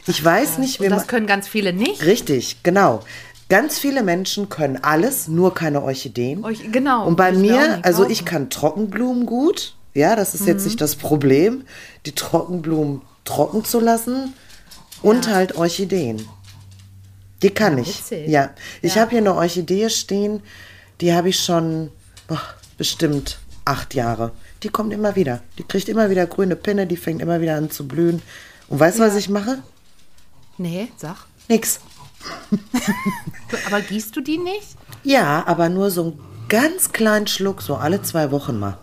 Ich 0.07 0.23
weiß 0.23 0.57
nicht, 0.57 0.79
wie 0.79 0.85
Und 0.85 0.91
das 0.91 1.07
können 1.07 1.27
ganz 1.27 1.47
viele 1.47 1.73
nicht. 1.73 2.03
Richtig, 2.05 2.63
genau. 2.63 3.03
Ganz 3.49 3.77
viele 3.79 4.03
Menschen 4.03 4.49
können 4.49 4.77
alles, 4.83 5.27
nur 5.27 5.53
keine 5.53 5.81
Orchideen. 5.81 6.43
Euch- 6.43 6.71
genau, 6.71 7.05
Und 7.05 7.15
bei 7.15 7.31
mir, 7.31 7.79
also 7.83 8.07
ich 8.07 8.25
kann 8.25 8.49
Trockenblumen 8.49 9.25
gut. 9.25 9.75
Ja, 9.97 10.15
das 10.15 10.35
ist 10.35 10.45
jetzt 10.45 10.63
nicht 10.65 10.79
das 10.79 10.95
Problem, 10.95 11.65
die 12.05 12.11
Trockenblumen 12.13 13.01
trocken 13.25 13.65
zu 13.65 13.79
lassen. 13.79 14.33
Und 15.01 15.27
halt 15.27 15.55
Orchideen. 15.55 16.27
Die 17.41 17.49
kann 17.49 17.77
ich. 17.79 17.99
witzig. 17.99 18.27
Ja. 18.29 18.51
Ich 18.81 18.95
Ja. 18.95 19.01
habe 19.01 19.11
hier 19.11 19.19
eine 19.19 19.33
Orchidee 19.33 19.89
stehen, 19.89 20.41
die 21.01 21.13
habe 21.13 21.29
ich 21.29 21.39
schon 21.39 21.91
boah, 22.27 22.41
bestimmt 22.77 23.39
acht 23.65 23.93
Jahre. 23.95 24.31
Die 24.63 24.69
kommt 24.69 24.93
immer 24.93 25.15
wieder. 25.15 25.41
Die 25.57 25.63
kriegt 25.63 25.89
immer 25.89 26.09
wieder 26.11 26.25
grüne 26.27 26.55
Pinne, 26.55 26.85
die 26.87 26.97
fängt 26.97 27.21
immer 27.21 27.41
wieder 27.41 27.55
an 27.55 27.69
zu 27.71 27.87
blühen. 27.87 28.21
Und 28.69 28.79
weißt 28.79 28.99
du, 28.99 29.03
was 29.03 29.15
ich 29.15 29.29
mache? 29.29 29.63
Nee, 30.59 30.89
sag. 30.97 31.17
Nix. 31.47 31.79
Aber 33.67 33.81
gießt 33.81 34.15
du 34.15 34.21
die 34.21 34.37
nicht? 34.37 34.75
Ja, 35.03 35.43
aber 35.47 35.69
nur 35.69 35.91
so 35.91 36.03
einen 36.03 36.19
ganz 36.49 36.91
kleinen 36.91 37.27
Schluck, 37.27 37.61
so 37.61 37.75
alle 37.75 38.01
zwei 38.01 38.31
Wochen 38.31 38.59
mal. 38.59 38.77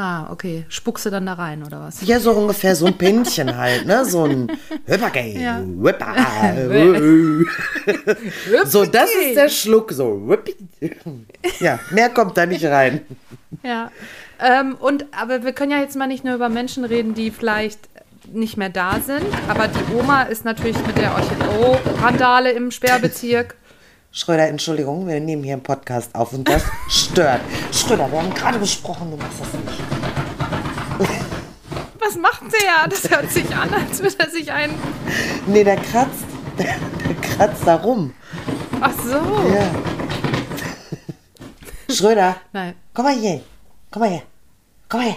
Ah, 0.00 0.28
okay. 0.30 0.64
Spuckst 0.68 1.06
du 1.06 1.10
dann 1.10 1.26
da 1.26 1.32
rein, 1.32 1.64
oder 1.64 1.80
was? 1.80 2.06
Ja, 2.06 2.20
so 2.20 2.30
ungefähr 2.30 2.76
so 2.76 2.86
ein 2.86 2.96
Pinchen 2.96 3.56
halt, 3.56 3.84
ne? 3.84 4.04
So 4.04 4.26
ein 4.26 4.48
Hüppergay. 4.86 5.42
Ja. 5.42 5.60
So, 8.64 8.84
das 8.84 9.10
ist 9.10 9.34
der 9.34 9.48
Schluck, 9.48 9.90
so. 9.90 10.38
Ja, 11.58 11.80
mehr 11.90 12.10
kommt 12.10 12.36
da 12.36 12.46
nicht 12.46 12.64
rein. 12.64 13.00
Ja. 13.64 13.90
Ähm, 14.38 14.76
und, 14.78 15.06
aber 15.10 15.42
wir 15.42 15.52
können 15.52 15.72
ja 15.72 15.80
jetzt 15.80 15.96
mal 15.96 16.06
nicht 16.06 16.24
nur 16.24 16.36
über 16.36 16.48
Menschen 16.48 16.84
reden, 16.84 17.14
die 17.14 17.32
vielleicht 17.32 17.80
nicht 18.32 18.56
mehr 18.56 18.68
da 18.68 19.00
sind. 19.00 19.26
Aber 19.48 19.66
die 19.66 19.94
Oma 19.94 20.22
ist 20.22 20.44
natürlich 20.44 20.78
mit 20.86 20.96
der 20.96 21.12
Orchidee-Randale 21.12 22.52
im 22.52 22.70
Sperrbezirk. 22.70 23.56
Schröder, 24.10 24.48
Entschuldigung, 24.48 25.06
wir 25.06 25.20
nehmen 25.20 25.42
hier 25.42 25.52
einen 25.52 25.62
Podcast 25.62 26.14
auf 26.14 26.32
und 26.32 26.48
das 26.48 26.62
stört. 26.88 27.40
Schröder, 27.72 28.10
wir 28.10 28.22
haben 28.22 28.32
gerade 28.32 28.58
besprochen, 28.58 29.10
du 29.10 29.16
machst 29.16 29.40
das 29.40 29.52
nicht. 29.52 29.87
Was 32.00 32.16
macht 32.16 32.42
der? 32.52 32.88
Das 32.88 33.10
hört 33.10 33.30
sich 33.30 33.54
an, 33.54 33.72
als 33.74 34.00
würde 34.02 34.16
er 34.18 34.30
sich 34.30 34.52
ein. 34.52 34.70
Nee, 35.46 35.64
der 35.64 35.76
kratzt. 35.76 36.24
Der, 36.58 36.76
der 37.06 37.14
kratzt 37.16 37.62
da 37.66 37.76
rum. 37.76 38.12
Ach 38.80 38.92
so. 39.04 39.16
Ja. 39.52 39.70
Schröder, 41.90 42.36
Nein. 42.52 42.74
komm 42.94 43.04
mal 43.06 43.14
hier. 43.14 43.40
Komm 43.90 44.00
mal 44.02 44.10
her. 44.10 44.22
Komm 44.88 45.00
mal 45.00 45.06
her. 45.10 45.16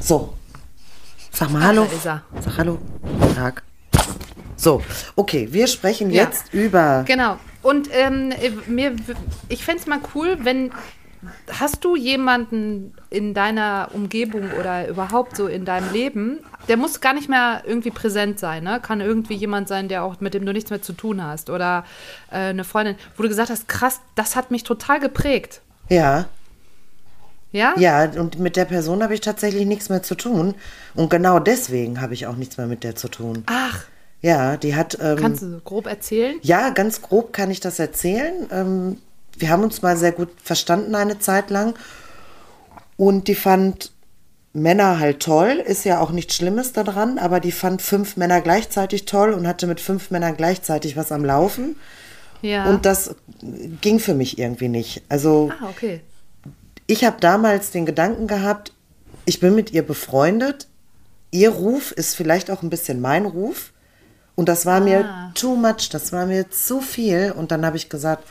So. 0.00 0.34
Sag 1.30 1.50
mal 1.50 1.62
Hallo. 1.62 1.84
da 1.84 1.92
ist 1.96 2.06
er. 2.06 2.22
Sag 2.40 2.58
Hallo. 2.58 2.78
Guten 3.20 3.34
Tag. 3.34 3.62
So, 4.56 4.82
okay, 5.16 5.48
wir 5.50 5.66
sprechen 5.66 6.10
Ja. 6.10 6.24
jetzt 6.24 6.52
über. 6.52 7.04
Genau. 7.06 7.38
Und 7.62 7.88
ähm, 7.92 8.32
mir, 8.66 8.94
ich 9.48 9.64
fände 9.64 9.80
es 9.80 9.86
mal 9.86 10.00
cool, 10.14 10.38
wenn. 10.42 10.72
Hast 11.50 11.84
du 11.84 11.96
jemanden 11.96 12.94
in 13.10 13.34
deiner 13.34 13.88
Umgebung 13.92 14.50
oder 14.58 14.88
überhaupt 14.88 15.36
so 15.36 15.46
in 15.46 15.64
deinem 15.64 15.92
Leben, 15.92 16.38
der 16.68 16.76
muss 16.76 17.00
gar 17.00 17.12
nicht 17.14 17.28
mehr 17.28 17.62
irgendwie 17.66 17.90
präsent 17.90 18.38
sein, 18.38 18.64
ne? 18.64 18.80
Kann 18.80 19.00
irgendwie 19.00 19.34
jemand 19.34 19.68
sein, 19.68 19.88
der 19.88 20.02
auch 20.04 20.20
mit 20.20 20.34
dem 20.34 20.46
du 20.46 20.52
nichts 20.52 20.70
mehr 20.70 20.82
zu 20.82 20.92
tun 20.92 21.22
hast. 21.22 21.50
Oder 21.50 21.84
äh, 22.30 22.36
eine 22.36 22.64
Freundin, 22.64 22.96
wo 23.16 23.22
du 23.22 23.28
gesagt 23.28 23.50
hast, 23.50 23.68
krass, 23.68 24.00
das 24.14 24.36
hat 24.36 24.50
mich 24.50 24.64
total 24.64 25.00
geprägt. 25.00 25.60
Ja, 25.88 26.26
Ja? 27.52 27.74
ja, 27.76 28.04
und 28.18 28.38
mit 28.38 28.56
der 28.56 28.64
Person 28.64 29.02
habe 29.02 29.14
ich 29.14 29.20
tatsächlich 29.20 29.66
nichts 29.66 29.88
mehr 29.88 30.02
zu 30.02 30.14
tun. 30.14 30.54
Und 30.94 31.10
genau 31.10 31.38
deswegen 31.38 32.00
habe 32.00 32.14
ich 32.14 32.26
auch 32.26 32.36
nichts 32.36 32.56
mehr 32.56 32.66
mit 32.66 32.82
der 32.84 32.96
zu 32.96 33.08
tun. 33.08 33.44
Ach, 33.46 33.84
Ja, 34.22 34.56
die 34.56 34.74
hat. 34.74 34.96
Ähm, 35.02 35.18
kannst 35.18 35.42
du 35.42 35.50
so 35.50 35.60
grob 35.62 35.86
erzählen? 35.86 36.36
Ja, 36.40 36.70
ganz 36.70 37.02
grob 37.02 37.34
kann 37.34 37.50
ich 37.50 37.60
das 37.60 37.78
erzählen. 37.78 38.46
Ähm, 38.50 38.96
wir 39.38 39.50
haben 39.50 39.62
uns 39.62 39.82
mal 39.82 39.96
sehr 39.96 40.12
gut 40.12 40.30
verstanden 40.42 40.94
eine 40.94 41.18
Zeit 41.18 41.50
lang. 41.50 41.74
Und 42.96 43.28
die 43.28 43.34
fand 43.34 43.92
Männer 44.52 45.00
halt 45.00 45.20
toll, 45.20 45.62
ist 45.66 45.84
ja 45.84 45.98
auch 45.98 46.12
nichts 46.12 46.36
Schlimmes 46.36 46.72
daran, 46.72 47.18
aber 47.18 47.40
die 47.40 47.50
fand 47.50 47.82
fünf 47.82 48.16
Männer 48.16 48.40
gleichzeitig 48.40 49.04
toll 49.04 49.32
und 49.32 49.48
hatte 49.48 49.66
mit 49.66 49.80
fünf 49.80 50.12
Männern 50.12 50.36
gleichzeitig 50.36 50.96
was 50.96 51.10
am 51.10 51.24
Laufen. 51.24 51.74
Ja. 52.40 52.66
Und 52.66 52.86
das 52.86 53.16
ging 53.80 53.98
für 53.98 54.14
mich 54.14 54.38
irgendwie 54.38 54.68
nicht. 54.68 55.02
Also 55.08 55.50
ah, 55.60 55.68
okay. 55.68 56.00
ich 56.86 57.04
habe 57.04 57.16
damals 57.20 57.72
den 57.72 57.84
Gedanken 57.84 58.28
gehabt, 58.28 58.72
ich 59.24 59.40
bin 59.40 59.54
mit 59.54 59.72
ihr 59.72 59.82
befreundet. 59.84 60.68
Ihr 61.30 61.50
Ruf 61.50 61.90
ist 61.90 62.14
vielleicht 62.14 62.50
auch 62.50 62.62
ein 62.62 62.70
bisschen 62.70 63.00
mein 63.00 63.26
Ruf. 63.26 63.72
Und 64.36 64.48
das 64.48 64.66
war 64.66 64.76
Ah. 64.76 64.84
mir 64.84 65.32
too 65.34 65.56
much, 65.56 65.88
das 65.90 66.12
war 66.12 66.26
mir 66.26 66.50
zu 66.50 66.80
viel. 66.80 67.32
Und 67.36 67.50
dann 67.50 67.66
habe 67.66 67.76
ich 67.76 67.88
gesagt, 67.88 68.24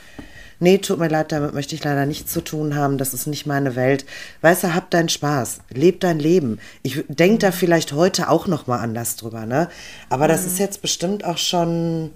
nee, 0.64 0.78
tut 0.78 0.98
mir 0.98 1.08
leid, 1.08 1.30
damit 1.30 1.54
möchte 1.54 1.76
ich 1.76 1.84
leider 1.84 2.06
nichts 2.06 2.32
zu 2.32 2.40
tun 2.40 2.74
haben. 2.74 2.98
Das 2.98 3.14
ist 3.14 3.28
nicht 3.28 3.46
meine 3.46 3.76
Welt. 3.76 4.04
Weißt 4.40 4.64
du, 4.64 4.74
hab 4.74 4.90
deinen 4.90 5.08
Spaß, 5.08 5.60
leb 5.70 6.00
dein 6.00 6.18
Leben. 6.18 6.58
Ich 6.82 7.04
denke 7.08 7.38
da 7.38 7.52
vielleicht 7.52 7.92
heute 7.92 8.28
auch 8.28 8.48
noch 8.48 8.66
mal 8.66 8.78
anders 8.78 9.14
drüber, 9.14 9.46
ne? 9.46 9.68
Aber 10.08 10.26
das 10.26 10.44
ist 10.44 10.58
jetzt 10.58 10.82
bestimmt 10.82 11.24
auch 11.24 11.38
schon 11.38 12.10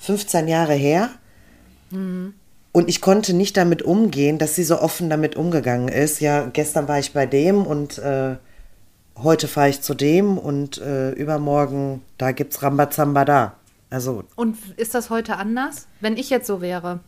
15 0.00 0.48
Jahre 0.48 0.74
her. 0.74 1.10
Und 2.72 2.88
ich 2.88 3.00
konnte 3.00 3.34
nicht 3.34 3.56
damit 3.56 3.82
umgehen, 3.82 4.38
dass 4.38 4.56
sie 4.56 4.64
so 4.64 4.80
offen 4.80 5.08
damit 5.08 5.36
umgegangen 5.36 5.88
ist. 5.88 6.20
Ja, 6.20 6.46
gestern 6.46 6.88
war 6.88 6.98
ich 6.98 7.12
bei 7.12 7.26
dem 7.26 7.64
und 7.64 7.98
äh, 7.98 8.36
heute 9.22 9.46
fahre 9.46 9.68
ich 9.68 9.80
zu 9.80 9.94
dem 9.94 10.38
und 10.38 10.78
äh, 10.78 11.10
übermorgen, 11.12 12.02
da 12.18 12.32
gibt's 12.32 12.62
Rambazamba 12.62 13.24
da. 13.24 13.54
Also, 13.90 14.24
Und 14.34 14.56
ist 14.76 14.94
das 14.94 15.08
heute 15.08 15.36
anders? 15.36 15.86
Wenn 16.00 16.16
ich 16.16 16.30
jetzt 16.30 16.48
so 16.48 16.60
wäre. 16.60 16.98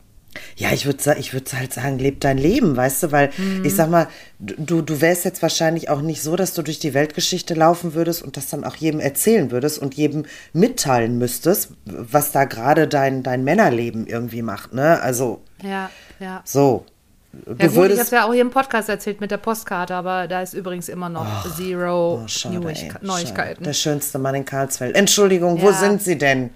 Ja, 0.56 0.70
ich 0.72 0.86
würde 0.86 1.16
ich 1.18 1.32
würd 1.32 1.52
halt 1.52 1.72
sagen, 1.72 1.98
leb 1.98 2.20
dein 2.20 2.38
Leben, 2.38 2.76
weißt 2.76 3.04
du, 3.04 3.12
weil 3.12 3.30
ich 3.64 3.74
sag 3.74 3.90
mal, 3.90 4.08
du, 4.38 4.82
du 4.82 5.00
wärst 5.00 5.24
jetzt 5.24 5.42
wahrscheinlich 5.42 5.88
auch 5.90 6.00
nicht 6.02 6.22
so, 6.22 6.36
dass 6.36 6.54
du 6.54 6.62
durch 6.62 6.78
die 6.78 6.94
Weltgeschichte 6.94 7.54
laufen 7.54 7.94
würdest 7.94 8.22
und 8.22 8.36
das 8.36 8.48
dann 8.48 8.64
auch 8.64 8.76
jedem 8.76 9.00
erzählen 9.00 9.50
würdest 9.50 9.78
und 9.80 9.94
jedem 9.94 10.24
mitteilen 10.52 11.18
müsstest, 11.18 11.70
was 11.84 12.32
da 12.32 12.44
gerade 12.44 12.88
dein, 12.88 13.22
dein 13.22 13.44
Männerleben 13.44 14.06
irgendwie 14.06 14.42
macht, 14.42 14.72
ne? 14.74 15.00
Also, 15.00 15.42
Ja, 15.62 15.90
ja. 16.20 16.42
so. 16.44 16.84
Du 17.32 17.50
Ja 17.50 17.52
gut, 17.52 17.58
ich 17.58 17.64
habe 17.64 17.76
würdest. 17.76 18.02
es 18.04 18.10
ja 18.12 18.24
auch 18.26 18.32
hier 18.32 18.40
im 18.40 18.50
Podcast 18.50 18.88
erzählt 18.88 19.20
mit 19.20 19.30
der 19.30 19.36
Postkarte, 19.36 19.94
aber 19.94 20.26
da 20.26 20.40
ist 20.40 20.54
übrigens 20.54 20.88
immer 20.88 21.10
noch 21.10 21.44
Zero 21.54 22.22
Oh, 22.24 22.28
schade, 22.28 22.58
Neuigkeiten. 22.60 23.06
schade. 23.06 23.56
Der 23.62 23.72
schönste 23.74 24.18
Mann 24.18 24.34
in 24.36 24.44
Karlsfeld. 24.46 24.96
Entschuldigung, 24.96 25.60
wo 25.60 25.66
Ja. 25.66 25.72
sind 25.74 26.02
Sie 26.02 26.16
denn? 26.16 26.48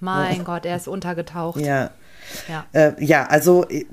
Mein 0.00 0.44
Gott, 0.44 0.66
er 0.66 0.76
ist 0.76 0.88
untergetaucht. 0.88 1.60
Ja. 1.60 1.90
Ja. 2.48 2.66
Äh, 2.72 2.92
ja, 3.04 3.26
also 3.26 3.64
ich- 3.68 3.86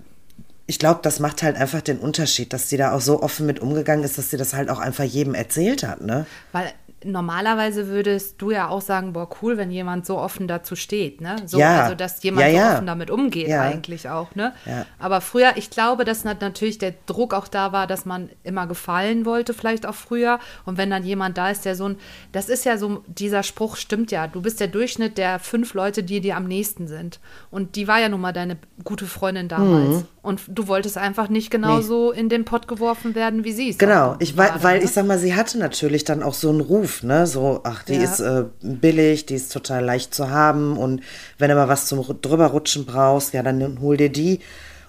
glaube, 0.79 1.01
das 1.03 1.19
macht 1.19 1.43
halt 1.43 1.55
einfach 1.55 1.81
den 1.81 1.99
Unterschied, 1.99 2.51
dass 2.53 2.69
sie 2.69 2.77
da 2.77 2.93
auch 2.93 3.01
so 3.01 3.21
offen 3.21 3.45
mit 3.45 3.59
umgegangen 3.59 4.03
ist, 4.03 4.17
dass 4.17 4.29
sie 4.31 4.37
das 4.37 4.53
halt 4.53 4.69
auch 4.69 4.79
einfach 4.79 5.03
jedem 5.03 5.35
erzählt 5.35 5.83
hat, 5.83 6.01
ne? 6.01 6.25
Weil 6.51 6.71
normalerweise 7.05 7.87
würdest 7.87 8.41
du 8.41 8.51
ja 8.51 8.67
auch 8.69 8.81
sagen, 8.81 9.13
boah, 9.13 9.27
cool, 9.41 9.57
wenn 9.57 9.71
jemand 9.71 10.05
so 10.05 10.17
offen 10.17 10.47
dazu 10.47 10.75
steht, 10.75 11.21
ne? 11.21 11.35
So, 11.45 11.59
Ja. 11.59 11.83
also 11.83 11.95
dass 11.95 12.21
jemand 12.23 12.47
Ja, 12.47 12.51
so 12.51 12.57
ja. 12.57 12.73
offen 12.75 12.85
damit 12.87 13.09
umgeht 13.09 13.49
eigentlich 13.51 14.09
auch, 14.09 14.35
ne? 14.35 14.53
Aber 14.99 15.21
früher, 15.21 15.51
ich 15.55 15.69
glaube, 15.69 16.05
dass 16.05 16.23
nat- 16.23 16.41
natürlich 16.41 16.77
der 16.77 16.93
Druck 17.05 17.33
auch 17.33 17.47
da 17.47 17.71
war, 17.71 17.87
dass 17.87 18.05
man 18.05 18.29
immer 18.43 18.67
gefallen 18.67 19.25
wollte, 19.25 19.53
vielleicht 19.53 19.85
auch 19.85 19.95
früher. 19.95 20.39
Und 20.65 20.77
wenn 20.77 20.89
dann 20.89 21.03
jemand 21.03 21.37
da 21.37 21.49
ist, 21.49 21.65
der 21.65 21.75
so 21.75 21.85
ein, 21.89 21.97
das 22.31 22.49
ist 22.49 22.65
ja 22.65 22.77
so, 22.77 23.03
dieser 23.07 23.43
Spruch 23.43 23.75
stimmt 23.75 24.11
ja. 24.11 24.27
Du 24.27 24.41
bist 24.41 24.59
der 24.59 24.67
Durchschnitt 24.67 25.17
der 25.17 25.39
fünf 25.39 25.73
Leute, 25.73 26.03
die 26.03 26.21
dir 26.21 26.37
am 26.37 26.45
nächsten 26.47 26.87
sind. 26.87 27.19
Und 27.51 27.75
die 27.75 27.87
war 27.87 27.99
ja 27.99 28.09
nun 28.09 28.21
mal 28.21 28.33
deine 28.33 28.57
gute 28.83 29.05
Freundin 29.05 29.47
damals. 29.47 29.97
Mhm. 29.97 30.07
Und 30.23 30.41
du 30.47 30.67
wolltest 30.67 30.97
einfach 30.97 31.27
nicht 31.27 31.51
genauso 31.51 32.11
in 32.11 32.29
den 32.29 32.45
Pott 32.45 32.67
geworfen 32.69 33.13
werden, 33.13 33.43
wie 33.43 33.51
sie 33.51 33.69
es 33.69 33.77
Genau, 33.77 34.15
ich, 34.19 34.37
weil, 34.37 34.47
dann, 34.47 34.63
weil 34.63 34.79
ne? 34.79 34.85
ich 34.85 34.91
sag 34.91 35.05
mal, 35.05 35.19
sie 35.19 35.35
hatte 35.35 35.59
natürlich 35.59 36.05
dann 36.05 36.23
auch 36.23 36.33
so 36.33 36.49
einen 36.49 36.61
Ruf, 36.61 37.03
ne? 37.03 37.27
So, 37.27 37.59
ach, 37.65 37.83
die 37.83 37.95
Ja. 37.95 38.05
ist 38.05 38.21
äh, 38.21 38.45
billig, 38.61 39.25
die 39.25 39.35
ist 39.35 39.51
total 39.51 39.83
leicht 39.83 40.15
zu 40.15 40.29
haben 40.29 40.77
und 40.77 41.01
wenn 41.37 41.49
du 41.49 41.55
mal 41.55 41.67
was 41.67 41.87
zum 41.87 42.01
drüberrutschen 42.21 42.85
brauchst, 42.85 43.33
ja, 43.33 43.43
dann 43.43 43.81
hol 43.81 43.97
dir 43.97 44.09
die. 44.09 44.39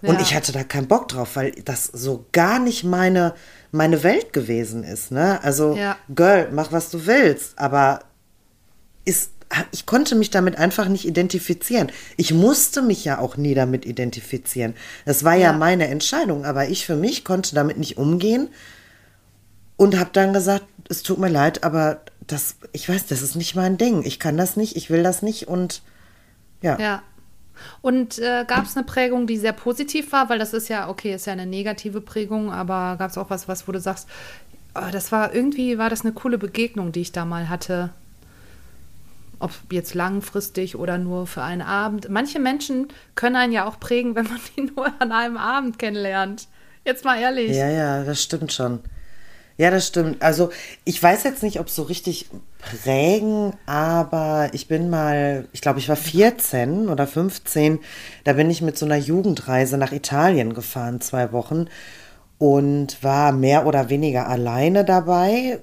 Und 0.02 0.14
Ja. 0.14 0.20
ich 0.20 0.34
hatte 0.36 0.52
da 0.52 0.62
keinen 0.62 0.86
Bock 0.86 1.08
drauf, 1.08 1.34
weil 1.34 1.50
das 1.64 1.86
so 1.86 2.26
gar 2.30 2.60
nicht 2.60 2.84
meine, 2.84 3.34
meine 3.72 4.04
Welt 4.04 4.32
gewesen 4.32 4.84
ist, 4.84 5.10
ne? 5.10 5.40
Also, 5.42 5.74
Ja. 5.74 5.96
Girl, 6.14 6.48
mach 6.52 6.70
was 6.70 6.90
du 6.90 7.06
willst, 7.06 7.58
aber 7.58 8.00
ist, 9.04 9.32
ich 9.72 9.86
konnte 9.86 10.14
mich 10.14 10.30
damit 10.30 10.58
einfach 10.58 10.88
nicht 10.88 11.04
identifizieren. 11.04 11.90
Ich 12.16 12.32
musste 12.34 12.82
mich 12.82 13.04
ja 13.04 13.18
auch 13.18 13.36
nie 13.36 13.54
damit 13.54 13.84
identifizieren. 13.86 14.74
Das 15.04 15.24
war 15.24 15.34
ja, 15.34 15.52
Ja. 15.52 15.52
meine 15.52 15.88
Entscheidung, 15.88 16.44
aber 16.44 16.68
ich 16.68 16.86
für 16.86 16.96
mich 16.96 17.24
konnte 17.24 17.54
damit 17.54 17.76
nicht 17.78 17.96
umgehen 17.96 18.48
und 19.76 19.98
habe 19.98 20.10
dann 20.12 20.32
gesagt, 20.32 20.64
es 20.88 21.02
tut 21.02 21.18
mir 21.18 21.28
leid, 21.28 21.64
aber 21.64 22.00
das, 22.26 22.56
ich 22.72 22.88
weiß, 22.88 23.06
das 23.06 23.22
ist 23.22 23.36
nicht 23.36 23.54
mein 23.54 23.76
Ding. 23.76 24.02
Ich 24.04 24.18
kann 24.18 24.36
das 24.36 24.56
nicht, 24.56 24.76
ich 24.76 24.90
will 24.90 25.02
das 25.02 25.22
nicht 25.22 25.48
und 25.48 25.82
ja. 26.62 26.78
Ja. 26.78 27.02
Und 27.82 28.18
äh, 28.18 28.44
gab 28.46 28.64
es 28.64 28.76
eine 28.76 28.84
Prägung, 28.84 29.26
die 29.26 29.36
sehr 29.38 29.52
positiv 29.52 30.10
war? 30.12 30.28
Weil 30.28 30.38
das 30.38 30.52
ist 30.54 30.68
ja, 30.68 30.88
okay, 30.88 31.14
ist 31.14 31.26
ja 31.26 31.32
eine 31.34 31.46
negative 31.46 32.00
Prägung, 32.00 32.50
aber 32.50 32.96
gab 32.98 33.10
es 33.10 33.18
auch 33.18 33.30
was, 33.30 33.46
was, 33.46 33.68
wo 33.68 33.72
du 33.72 33.80
sagst, 33.80 34.08
oh, 34.74 34.90
das 34.90 35.12
war 35.12 35.34
irgendwie, 35.34 35.78
war 35.78 35.88
das 35.90 36.00
eine 36.02 36.12
coole 36.12 36.36
Begegnung, 36.38 36.90
die 36.92 37.02
ich 37.02 37.12
da 37.12 37.24
mal 37.24 37.48
hatte? 37.48 37.90
Ob 39.44 39.52
jetzt 39.70 39.92
langfristig 39.92 40.74
oder 40.74 40.96
nur 40.96 41.26
für 41.26 41.42
einen 41.42 41.60
Abend. 41.60 42.08
Manche 42.08 42.38
Menschen 42.38 42.88
können 43.14 43.36
einen 43.36 43.52
ja 43.52 43.66
auch 43.66 43.78
prägen, 43.78 44.14
wenn 44.14 44.24
man 44.24 44.40
die 44.56 44.62
nur 44.62 44.86
an 45.00 45.12
einem 45.12 45.36
Abend 45.36 45.78
kennenlernt. 45.78 46.48
Jetzt 46.86 47.04
mal 47.04 47.20
ehrlich. 47.20 47.54
Ja, 47.54 47.68
ja, 47.68 48.04
das 48.04 48.22
stimmt 48.22 48.54
schon. 48.54 48.80
Ja, 49.58 49.70
das 49.70 49.86
stimmt. 49.86 50.22
Also 50.22 50.50
ich 50.84 51.00
weiß 51.00 51.24
jetzt 51.24 51.42
nicht, 51.42 51.60
ob 51.60 51.68
so 51.68 51.82
richtig 51.82 52.30
prägen, 52.58 53.52
aber 53.66 54.48
ich 54.52 54.66
bin 54.66 54.88
mal, 54.88 55.46
ich 55.52 55.60
glaube, 55.60 55.78
ich 55.78 55.90
war 55.90 55.96
14 55.96 56.88
oder 56.88 57.06
15, 57.06 57.80
da 58.24 58.32
bin 58.32 58.48
ich 58.48 58.62
mit 58.62 58.78
so 58.78 58.86
einer 58.86 58.96
Jugendreise 58.96 59.76
nach 59.76 59.92
Italien 59.92 60.54
gefahren, 60.54 61.02
zwei 61.02 61.32
Wochen 61.32 61.66
und 62.38 63.02
war 63.02 63.32
mehr 63.32 63.66
oder 63.66 63.90
weniger 63.90 64.26
alleine 64.26 64.84
dabei. 64.86 65.60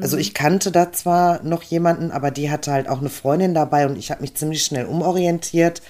Also 0.00 0.16
ich 0.16 0.34
kannte 0.34 0.70
da 0.70 0.92
zwar 0.92 1.42
noch 1.42 1.62
jemanden, 1.62 2.10
aber 2.12 2.30
die 2.30 2.50
hatte 2.50 2.72
halt 2.72 2.88
auch 2.88 3.00
eine 3.00 3.10
Freundin 3.10 3.54
dabei 3.54 3.86
und 3.86 3.96
ich 3.96 4.10
habe 4.10 4.20
mich 4.20 4.34
ziemlich 4.34 4.62
schnell 4.64 4.86
umorientiert 4.86 5.82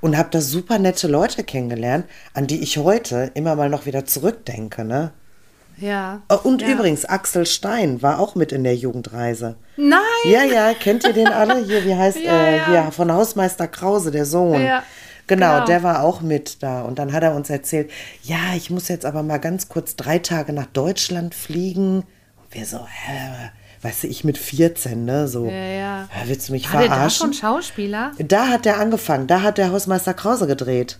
und 0.00 0.16
habe 0.18 0.28
da 0.30 0.40
super 0.40 0.78
nette 0.78 1.08
Leute 1.08 1.42
kennengelernt, 1.42 2.04
an 2.34 2.46
die 2.46 2.62
ich 2.62 2.76
heute 2.78 3.30
immer 3.34 3.56
mal 3.56 3.70
noch 3.70 3.86
wieder 3.86 4.04
zurückdenke, 4.04 4.84
ne? 4.84 5.12
Ja. 5.78 6.22
Oh, 6.30 6.38
Und 6.42 6.62
ja. 6.62 6.68
übrigens, 6.68 7.04
Axel 7.04 7.44
Stein 7.46 8.00
war 8.02 8.18
auch 8.18 8.34
mit 8.34 8.52
in 8.52 8.64
der 8.64 8.74
Jugendreise. 8.76 9.56
Nein! 9.76 10.00
Ja, 10.24 10.42
ja, 10.42 10.72
kennt 10.74 11.04
ihr 11.04 11.12
den 11.12 11.28
alle? 11.28 11.64
Hier, 11.64 11.84
wie 11.84 11.94
heißt 11.94 12.18
Ja, 12.24 12.46
äh, 12.46 12.56
ja. 12.56 12.66
hier 12.66 12.92
von 12.92 13.12
Hausmeister 13.12 13.68
Krause, 13.68 14.10
der 14.10 14.24
Sohn. 14.24 14.62
Ja, 14.62 14.82
Genau, 15.26 15.54
genau. 15.54 15.66
der 15.66 15.82
war 15.82 16.02
auch 16.02 16.20
mit 16.20 16.62
da. 16.62 16.82
Und 16.82 16.98
dann 16.98 17.12
hat 17.12 17.22
er 17.22 17.34
uns 17.34 17.50
erzählt, 17.50 17.90
ja, 18.22 18.38
ich 18.56 18.70
muss 18.70 18.88
jetzt 18.88 19.04
aber 19.04 19.22
mal 19.22 19.38
ganz 19.38 19.68
kurz 19.68 19.96
drei 19.96 20.18
Tage 20.18 20.52
nach 20.52 20.66
Deutschland 20.66 21.34
fliegen. 21.34 22.04
Wir 22.50 22.64
so, 22.66 22.78
hä, 22.86 23.50
weißt 23.82 24.04
du, 24.04 24.06
ich 24.08 24.24
mit 24.24 24.38
14, 24.38 25.04
ne? 25.04 25.28
So, 25.28 25.46
Ja, 25.46 25.52
ja. 25.52 26.08
"Hä, 26.10 26.24
willst 26.26 26.48
du 26.48 26.52
mich 26.52 26.72
War 26.72 26.80
der 26.80 26.90
verarschen? 26.90 27.32
schon 27.32 27.34
Schauspieler? 27.34 28.12
Da 28.18 28.48
hat 28.48 28.66
er 28.66 28.78
angefangen, 28.78 29.26
da 29.26 29.42
hat 29.42 29.58
der 29.58 29.70
Hausmeister 29.72 30.14
Krause 30.14 30.46
gedreht. 30.46 30.98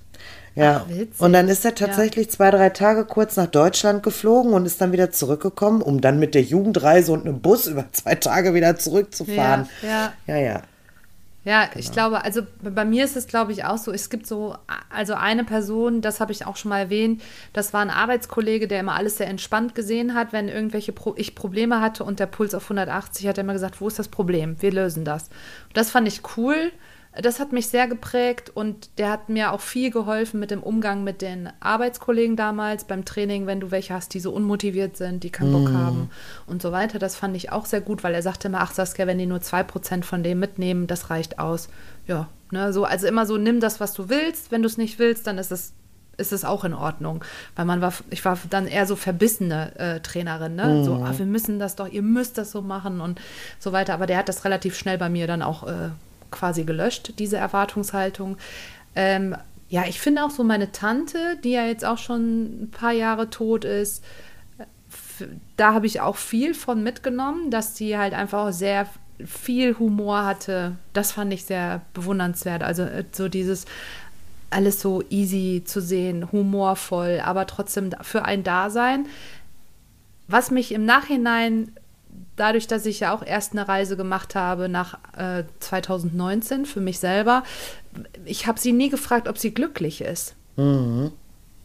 Ja. 0.54 0.86
Ach, 0.86 1.20
und 1.20 1.34
dann 1.34 1.48
ist 1.48 1.64
er 1.66 1.74
tatsächlich 1.74 2.30
zwei, 2.30 2.50
drei 2.50 2.70
Tage 2.70 3.04
kurz 3.04 3.36
nach 3.36 3.46
Deutschland 3.46 4.02
geflogen 4.02 4.54
und 4.54 4.64
ist 4.64 4.80
dann 4.80 4.90
wieder 4.90 5.10
zurückgekommen, 5.10 5.82
um 5.82 6.00
dann 6.00 6.18
mit 6.18 6.34
der 6.34 6.42
Jugendreise 6.42 7.12
und 7.12 7.26
einem 7.26 7.40
Bus 7.40 7.66
über 7.66 7.84
zwei 7.92 8.14
Tage 8.14 8.54
wieder 8.54 8.76
zurückzufahren. 8.76 9.68
Ja, 9.82 10.12
ja. 10.26 10.36
ja. 10.36 10.42
Ja, 10.52 10.62
Genau. 11.46 11.78
ich 11.78 11.92
glaube, 11.92 12.24
also 12.24 12.42
bei 12.60 12.84
mir 12.84 13.04
ist 13.04 13.16
es, 13.16 13.28
glaube 13.28 13.52
ich, 13.52 13.64
auch 13.64 13.78
so. 13.78 13.92
Es 13.92 14.10
gibt 14.10 14.26
so, 14.26 14.56
also 14.90 15.14
eine 15.14 15.44
Person, 15.44 16.00
das 16.00 16.18
habe 16.18 16.32
ich 16.32 16.44
auch 16.44 16.56
schon 16.56 16.70
mal 16.70 16.80
erwähnt, 16.80 17.22
das 17.52 17.72
war 17.72 17.82
ein 17.82 17.90
Arbeitskollege, 17.90 18.66
der 18.66 18.80
immer 18.80 18.96
alles 18.96 19.18
sehr 19.18 19.28
entspannt 19.28 19.76
gesehen 19.76 20.14
hat, 20.14 20.32
wenn 20.32 20.48
irgendwelche 20.48 20.90
Pro 20.90 21.14
ich 21.16 21.36
Probleme 21.36 21.80
hatte 21.80 22.02
und 22.02 22.18
der 22.18 22.26
Puls 22.26 22.52
auf 22.52 22.64
180 22.64 23.28
hat 23.28 23.38
er 23.38 23.44
immer 23.44 23.52
gesagt, 23.52 23.80
wo 23.80 23.86
ist 23.86 23.96
das 23.96 24.08
Problem? 24.08 24.60
Wir 24.60 24.72
lösen 24.72 25.04
das. 25.04 25.28
Und 25.68 25.76
das 25.76 25.90
fand 25.90 26.08
ich 26.08 26.22
cool. 26.36 26.72
Das 27.20 27.40
hat 27.40 27.52
mich 27.52 27.68
sehr 27.68 27.88
geprägt 27.88 28.50
und 28.54 28.90
der 28.98 29.10
hat 29.10 29.28
mir 29.28 29.52
auch 29.52 29.60
viel 29.60 29.90
geholfen 29.90 30.38
mit 30.38 30.50
dem 30.50 30.62
Umgang 30.62 31.02
mit 31.02 31.22
den 31.22 31.48
Arbeitskollegen 31.60 32.36
damals 32.36 32.84
beim 32.84 33.04
Training, 33.04 33.46
wenn 33.46 33.60
du 33.60 33.70
welche 33.70 33.94
hast, 33.94 34.12
die 34.12 34.20
so 34.20 34.32
unmotiviert 34.32 34.96
sind, 34.96 35.24
die 35.24 35.30
keinen 35.30 35.52
Bock 35.52 35.72
haben 35.72 36.10
und 36.46 36.60
so 36.60 36.72
weiter. 36.72 36.98
Das 36.98 37.16
fand 37.16 37.34
ich 37.36 37.52
auch 37.52 37.64
sehr 37.64 37.80
gut, 37.80 38.04
weil 38.04 38.14
er 38.14 38.22
sagte 38.22 38.48
immer, 38.48 38.60
ach 38.60 38.72
Saskia, 38.72 39.06
wenn 39.06 39.18
die 39.18 39.26
nur 39.26 39.38
2% 39.38 40.04
von 40.04 40.22
dem 40.22 40.38
mitnehmen, 40.38 40.86
das 40.86 41.08
reicht 41.08 41.38
aus. 41.38 41.68
Ja, 42.06 42.28
ne, 42.50 42.72
so, 42.72 42.84
also 42.84 43.06
immer 43.06 43.24
so, 43.24 43.38
nimm 43.38 43.60
das, 43.60 43.80
was 43.80 43.94
du 43.94 44.08
willst. 44.08 44.50
Wenn 44.50 44.62
du 44.62 44.68
es 44.68 44.76
nicht 44.76 44.98
willst, 44.98 45.26
dann 45.26 45.38
ist 45.38 45.52
es 45.52 45.72
ist 46.18 46.32
es 46.32 46.44
auch 46.44 46.64
in 46.64 46.72
Ordnung. 46.72 47.22
Weil 47.56 47.66
man 47.66 47.80
war, 47.80 47.92
ich 48.10 48.24
war 48.24 48.38
dann 48.48 48.66
eher 48.66 48.86
so 48.86 48.96
verbissene 48.96 49.78
äh, 49.78 50.00
Trainerin, 50.00 50.54
ne? 50.54 50.82
So, 50.82 50.94
ah, 50.94 51.12
wir 51.16 51.26
müssen 51.26 51.58
das 51.58 51.76
doch, 51.76 51.88
ihr 51.88 52.02
müsst 52.02 52.38
das 52.38 52.50
so 52.50 52.62
machen 52.62 53.00
und 53.00 53.20
so 53.58 53.72
weiter. 53.72 53.94
Aber 53.94 54.06
der 54.06 54.18
hat 54.18 54.28
das 54.28 54.44
relativ 54.44 54.76
schnell 54.76 54.98
bei 54.98 55.08
mir 55.08 55.26
dann 55.26 55.42
auch 55.42 55.66
äh, 55.66 55.90
quasi 56.30 56.64
gelöscht, 56.64 57.14
diese 57.18 57.36
Erwartungshaltung. 57.36 58.36
Ähm, 58.94 59.36
ja, 59.68 59.84
ich 59.86 60.00
finde 60.00 60.24
auch 60.24 60.30
so 60.30 60.44
meine 60.44 60.72
Tante, 60.72 61.38
die 61.42 61.50
ja 61.52 61.66
jetzt 61.66 61.84
auch 61.84 61.98
schon 61.98 62.64
ein 62.64 62.70
paar 62.70 62.92
Jahre 62.92 63.30
tot 63.30 63.64
ist, 63.64 64.04
da 65.56 65.74
habe 65.74 65.86
ich 65.86 66.00
auch 66.00 66.16
viel 66.16 66.54
von 66.54 66.82
mitgenommen, 66.82 67.50
dass 67.50 67.74
die 67.74 67.96
halt 67.96 68.14
einfach 68.14 68.52
sehr 68.52 68.86
viel 69.24 69.78
Humor 69.78 70.24
hatte. 70.24 70.76
Das 70.92 71.12
fand 71.12 71.32
ich 71.32 71.44
sehr 71.44 71.80
bewundernswert. 71.94 72.62
Also 72.62 72.82
äh, 72.82 73.04
so 73.12 73.28
dieses 73.28 73.64
alles 74.50 74.80
so 74.80 75.02
easy 75.10 75.62
zu 75.64 75.80
sehen, 75.80 76.30
humorvoll, 76.30 77.20
aber 77.24 77.46
trotzdem 77.46 77.90
für 78.02 78.24
ein 78.24 78.44
Dasein. 78.44 79.06
Was 80.28 80.50
mich 80.50 80.72
im 80.72 80.84
Nachhinein, 80.84 81.72
dadurch, 82.36 82.66
dass 82.66 82.86
ich 82.86 83.00
ja 83.00 83.14
auch 83.14 83.22
erst 83.24 83.52
eine 83.52 83.68
Reise 83.68 83.96
gemacht 83.96 84.34
habe 84.34 84.68
nach 84.68 84.98
äh, 85.16 85.44
2019 85.60 86.66
für 86.66 86.80
mich 86.80 86.98
selber, 86.98 87.42
ich 88.24 88.46
habe 88.46 88.60
sie 88.60 88.72
nie 88.72 88.90
gefragt, 88.90 89.28
ob 89.28 89.38
sie 89.38 89.54
glücklich 89.54 90.00
ist. 90.00 90.34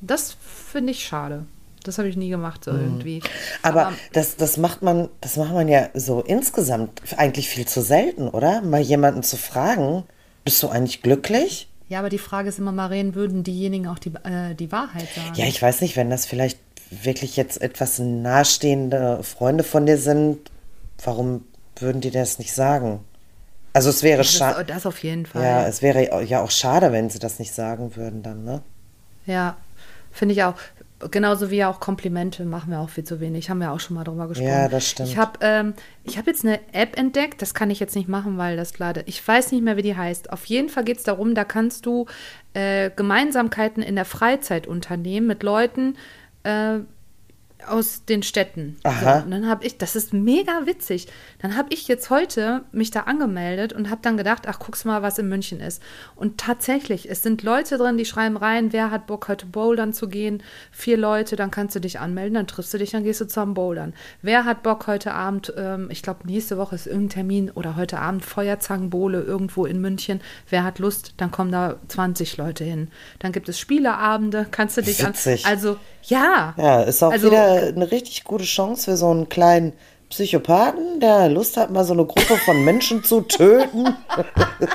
Das 0.01 0.35
finde 0.41 0.91
ich 0.91 1.03
schade. 1.03 1.45
Das 1.83 1.97
habe 1.97 2.07
ich 2.07 2.15
nie 2.15 2.29
gemacht, 2.29 2.63
so 2.63 2.71
irgendwie. 2.71 3.21
Aber, 3.63 3.93
das, 4.13 4.35
das 4.35 4.57
macht 4.57 4.81
man, 4.81 5.09
das 5.19 5.37
macht 5.37 5.51
man 5.51 5.67
ja 5.67 5.89
so 5.95 6.21
insgesamt 6.21 7.01
eigentlich 7.17 7.49
viel 7.49 7.67
zu 7.67 7.81
selten, 7.81 8.27
oder? 8.27 8.61
Mal 8.61 8.81
jemanden 8.81 9.23
zu 9.23 9.35
fragen, 9.35 10.03
bist 10.43 10.61
du 10.61 10.69
eigentlich 10.69 11.01
glücklich? 11.01 11.69
Ja, 11.89 11.99
aber 11.99 12.09
die 12.09 12.19
Frage 12.19 12.49
ist 12.49 12.59
immer, 12.59 12.71
Maren, 12.71 13.15
würden 13.15 13.43
diejenigen 13.43 13.87
auch 13.87 13.99
die, 13.99 14.13
äh, 14.23 14.53
die 14.53 14.71
Wahrheit 14.71 15.07
sagen? 15.15 15.33
Ja, 15.35 15.45
ich 15.45 15.61
weiß 15.61 15.81
nicht, 15.81 15.97
wenn 15.97 16.09
das 16.09 16.25
vielleicht 16.25 16.59
wirklich 16.91 17.37
jetzt 17.37 17.61
etwas 17.61 17.99
nahestehende 17.99 19.23
Freunde 19.23 19.63
von 19.63 19.85
dir 19.85 19.97
sind, 19.97 20.51
warum 21.03 21.45
würden 21.77 22.01
die 22.01 22.11
das 22.11 22.37
nicht 22.37 22.53
sagen? 22.53 22.99
Also 23.73 23.89
es 23.89 24.03
wäre 24.03 24.23
schade. 24.23 24.65
das, 24.65 24.85
auf 24.85 25.01
jeden 25.01 25.25
Fall. 25.25 25.43
Ja, 25.43 25.65
es 25.65 25.81
wäre 25.81 26.23
ja 26.25 26.41
auch 26.41 26.51
schade, 26.51 26.91
wenn 26.91 27.09
sie 27.09 27.19
das 27.19 27.39
nicht 27.39 27.53
sagen 27.53 27.95
würden 27.95 28.21
dann, 28.21 28.43
ne? 28.43 28.61
Ja, 29.25 29.57
finde 30.11 30.33
ich 30.33 30.43
auch. 30.43 30.55
Genauso 31.09 31.49
wie 31.49 31.63
auch 31.63 31.79
Komplimente 31.79 32.45
machen 32.45 32.69
wir 32.69 32.79
auch 32.79 32.89
viel 32.89 33.03
zu 33.05 33.19
wenig. 33.19 33.49
Haben 33.49 33.59
wir 33.59 33.71
auch 33.71 33.79
schon 33.79 33.95
mal 33.95 34.03
drüber 34.03 34.27
gesprochen. 34.27 34.49
Ja, 34.49 34.67
das 34.67 34.87
stimmt. 34.87 35.09
Ich 35.09 35.17
habe 35.17 35.39
ähm, 35.41 35.73
ich 36.03 36.19
hab 36.19 36.27
jetzt 36.27 36.45
eine 36.45 36.59
App 36.73 36.95
entdeckt. 36.95 37.41
Das 37.41 37.55
kann 37.55 37.71
ich 37.71 37.79
jetzt 37.79 37.95
nicht 37.95 38.07
machen, 38.07 38.37
weil 38.37 38.55
das 38.55 38.77
leider. 38.77 39.07
Ich 39.07 39.25
weiß 39.27 39.51
nicht 39.51 39.63
mehr, 39.63 39.77
wie 39.77 39.81
die 39.81 39.95
heißt. 39.95 40.31
Auf 40.31 40.45
jeden 40.45 40.69
Fall 40.69 40.83
geht 40.83 40.97
es 40.97 41.03
darum, 41.03 41.33
da 41.33 41.43
kannst 41.43 41.87
du 41.87 42.05
äh, 42.53 42.91
Gemeinsamkeiten 42.95 43.81
in 43.81 43.95
der 43.95 44.05
Freizeit 44.05 44.67
unternehmen 44.67 45.25
mit 45.25 45.41
Leuten. 45.41 45.95
Äh, 45.95 46.20
äh, 46.43 46.79
aus 47.67 48.05
den 48.05 48.23
Städten. 48.23 48.77
Aha. 48.83 49.19
So, 49.19 49.25
und 49.25 49.31
dann 49.31 49.47
habe 49.47 49.65
ich, 49.65 49.77
das 49.77 49.95
ist 49.95 50.13
mega 50.13 50.65
witzig. 50.65 51.07
Dann 51.39 51.55
habe 51.57 51.69
ich 51.71 51.87
jetzt 51.87 52.09
heute 52.09 52.63
mich 52.71 52.91
da 52.91 53.01
angemeldet 53.01 53.73
und 53.73 53.89
habe 53.89 54.01
dann 54.01 54.17
gedacht, 54.17 54.43
ach, 54.47 54.59
guck's 54.59 54.85
mal, 54.85 55.01
was 55.01 55.17
in 55.17 55.29
München 55.29 55.59
ist. 55.59 55.81
Und 56.15 56.37
tatsächlich, 56.37 57.09
es 57.09 57.23
sind 57.23 57.43
Leute 57.43 57.77
drin, 57.77 57.97
die 57.97 58.05
schreiben 58.05 58.37
rein, 58.37 58.73
wer 58.73 58.91
hat 58.91 59.07
Bock, 59.07 59.27
heute 59.27 59.45
bouldern 59.45 59.93
zu 59.93 60.07
gehen? 60.07 60.43
Vier 60.71 60.97
Leute, 60.97 61.35
dann 61.35 61.51
kannst 61.51 61.75
du 61.75 61.79
dich 61.79 61.99
anmelden, 61.99 62.35
dann 62.35 62.47
triffst 62.47 62.73
du 62.73 62.77
dich, 62.77 62.91
dann 62.91 63.03
gehst 63.03 63.21
du 63.21 63.25
zusammen 63.27 63.53
bouldern. 63.53 63.93
Wer 64.21 64.45
hat 64.45 64.63
Bock 64.63 64.87
heute 64.87 65.13
Abend, 65.13 65.53
ähm, 65.57 65.87
ich 65.91 66.03
glaube, 66.03 66.27
nächste 66.27 66.57
Woche 66.57 66.75
ist 66.75 66.87
irgendein 66.87 67.09
Termin 67.09 67.51
oder 67.51 67.75
heute 67.75 67.99
Abend 67.99 68.25
Feuerzangenbowle 68.25 69.21
irgendwo 69.21 69.65
in 69.65 69.81
München. 69.81 70.21
Wer 70.49 70.63
hat 70.63 70.79
Lust, 70.79 71.13
dann 71.17 71.31
kommen 71.31 71.51
da 71.51 71.77
20 71.87 72.37
Leute 72.37 72.63
hin. 72.63 72.89
Dann 73.19 73.31
gibt 73.31 73.49
es 73.49 73.59
Spieleabende, 73.59 74.47
kannst 74.49 74.77
du 74.77 74.81
dich 74.81 75.03
an. 75.05 75.13
Witzig. 75.13 75.45
Also, 75.45 75.77
ja. 76.03 76.53
Ja, 76.57 76.81
ist 76.83 77.03
auch 77.03 77.11
Also, 77.11 77.27
wieder 77.27 77.50
eine 77.51 77.91
richtig 77.91 78.23
gute 78.23 78.43
Chance 78.45 78.91
für 78.91 78.97
so 78.97 79.09
einen 79.09 79.29
kleinen 79.29 79.73
Psychopathen, 80.11 80.99
der 80.99 81.29
Lust 81.29 81.55
hat, 81.55 81.71
mal 81.71 81.85
so 81.85 81.93
eine 81.93 82.05
Gruppe 82.05 82.35
von 82.35 82.63
Menschen 82.63 83.03
zu 83.03 83.21
töten. 83.21 83.95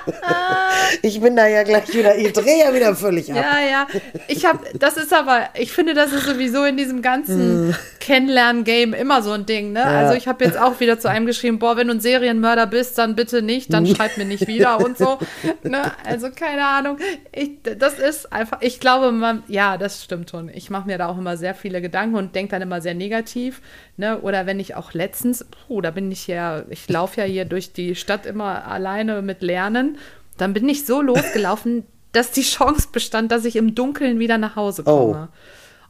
ich 1.03 1.21
bin 1.21 1.37
da 1.37 1.47
ja 1.47 1.63
gleich 1.63 1.93
wieder, 1.95 2.17
ich 2.17 2.33
drehe 2.33 2.65
ja 2.65 2.75
wieder 2.75 2.97
völlig 2.97 3.31
ab. 3.31 3.37
Ja, 3.37 3.61
ja. 3.61 3.87
Ich 4.29 4.47
habe, 4.47 4.61
das 4.75 4.97
ist 4.97 5.13
aber, 5.13 5.51
ich 5.55 5.73
finde, 5.73 5.93
das 5.93 6.13
ist 6.13 6.25
sowieso 6.25 6.65
in 6.65 6.79
diesem 6.79 7.03
ganzen 7.03 7.77
Kennenlernen-Game 8.01 8.95
immer 8.95 9.23
so 9.23 9.33
ein 9.33 9.45
Ding, 9.45 9.73
ne? 9.73 9.85
Also 9.85 10.15
ich 10.15 10.27
habe 10.27 10.45
jetzt 10.45 10.59
auch 10.59 10.81
wieder 10.81 10.99
zu 10.99 11.11
einem 11.11 11.27
geschrieben, 11.27 11.59
boah, 11.59 11.77
wenn 11.77 11.89
du 11.89 11.95
ein 11.95 12.01
Serienmörder 12.01 12.67
bist, 12.67 12.97
dann 12.97 13.15
bitte 13.15 13.43
nicht, 13.43 13.73
dann 13.73 13.87
schreib 13.87 14.17
mir 14.17 14.25
nicht 14.25 14.47
wieder 14.47 14.81
und 14.81 14.97
so. 14.97 15.19
Ne? 15.63 15.93
Also 16.05 16.31
keine 16.31 16.67
Ahnung. 16.67 16.97
Ich, 17.33 17.51
das 17.79 17.99
ist 17.99 18.33
einfach, 18.33 18.63
ich 18.63 18.81
glaube, 18.81 19.13
man, 19.13 19.43
ja, 19.49 19.77
das 19.77 20.03
stimmt 20.03 20.31
schon. 20.31 20.49
Ich 20.49 20.71
mache 20.71 20.87
mir 20.87 20.99
da 20.99 21.09
auch 21.09 21.19
immer 21.19 21.37
sehr 21.37 21.55
viele 21.55 21.83
Gedanken 21.83 22.17
und 22.17 22.35
denke 22.35 22.53
dann 22.53 22.63
immer 22.63 22.81
sehr 22.81 22.95
negativ. 22.95 23.61
Ne? 23.97 24.21
Oder 24.21 24.47
wenn 24.47 24.61
ich 24.61 24.75
auch 24.75 24.93
letztens, 24.93 25.45
puh, 25.45 25.81
da 25.81 25.91
bin 25.91 26.13
ich 26.13 26.27
ja, 26.27 26.65
ich 26.69 26.89
laufe 26.89 27.21
ja 27.21 27.27
hier 27.27 27.45
durch 27.47 27.73
die 27.73 27.95
Stadt 27.95 28.27
immer 28.27 28.67
alleine 28.67 29.23
mit 29.23 29.43
Lernen. 29.43 29.97
Dann 30.37 30.53
bin 30.53 30.69
ich 30.69 30.85
so 30.85 31.01
losgelaufen, 31.01 31.85
dass 32.13 32.31
die 32.31 32.43
Chance 32.43 32.89
bestand, 32.93 33.33
dass 33.33 33.45
ich 33.45 33.57
im 33.57 33.75
Dunkeln 33.75 34.19
wieder 34.19 34.39
nach 34.39 34.57
Hause 34.57 34.85
komme. 34.85 35.29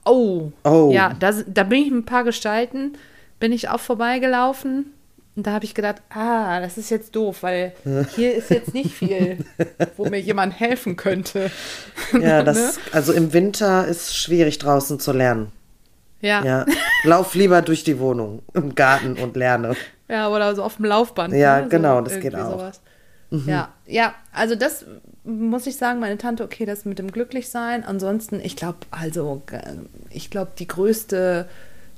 Oh. 0.04 0.52
Oh. 0.64 0.90
Ja, 0.92 1.14
da, 1.18 1.32
da 1.46 1.64
bin 1.64 1.80
ich 1.80 1.90
mit 1.90 2.02
ein 2.02 2.06
paar 2.06 2.22
Gestalten, 2.22 2.92
bin 3.40 3.50
ich 3.50 3.68
auch 3.68 3.80
vorbeigelaufen. 3.80 4.92
Und 5.34 5.46
da 5.46 5.52
habe 5.52 5.66
ich 5.66 5.74
gedacht, 5.74 5.96
ah, 6.08 6.60
das 6.60 6.78
ist 6.78 6.90
jetzt 6.90 7.14
doof, 7.14 7.42
weil 7.42 7.74
hier 8.14 8.34
ist 8.34 8.50
jetzt 8.50 8.72
nicht 8.72 8.92
viel, 8.94 9.44
wo 9.96 10.06
mir 10.06 10.20
jemand 10.20 10.58
helfen 10.58 10.96
könnte. 10.96 11.50
Ja, 12.18 12.42
das, 12.44 12.78
also 12.92 13.12
im 13.12 13.32
Winter 13.32 13.86
ist 13.86 14.16
schwierig 14.16 14.58
draußen 14.58 14.98
zu 14.98 15.12
lernen. 15.12 15.52
Ja. 16.20 16.44
ja. 16.44 16.66
Ja, 16.66 16.66
lauf 17.04 17.34
lieber 17.34 17.62
durch 17.62 17.84
die 17.84 17.98
Wohnung 17.98 18.42
im 18.54 18.74
Garten 18.74 19.14
und 19.14 19.36
lerne. 19.36 19.76
oder 20.08 20.54
so 20.54 20.62
auf 20.62 20.76
dem 20.76 20.86
Laufband. 20.86 21.34
Ja, 21.34 21.62
ne? 21.62 21.68
genau, 21.68 21.98
so 21.98 22.04
das 22.04 22.20
geht 22.20 22.34
auch. 22.34 22.72
Ja, 23.30 23.70
ja, 23.86 24.14
also 24.32 24.54
das 24.54 24.84
muss 25.24 25.66
ich 25.66 25.76
sagen, 25.76 25.98
meine 25.98 26.16
Tante, 26.16 26.44
okay, 26.44 26.64
das 26.64 26.84
mit 26.84 26.98
dem 26.98 27.10
Glücklichsein. 27.10 27.84
Ansonsten, 27.84 28.40
ich 28.40 28.56
glaube, 28.56 28.78
also, 28.90 29.42
ich 30.10 30.30
glaube, 30.30 30.52
die 30.58 30.68
größte, 30.68 31.48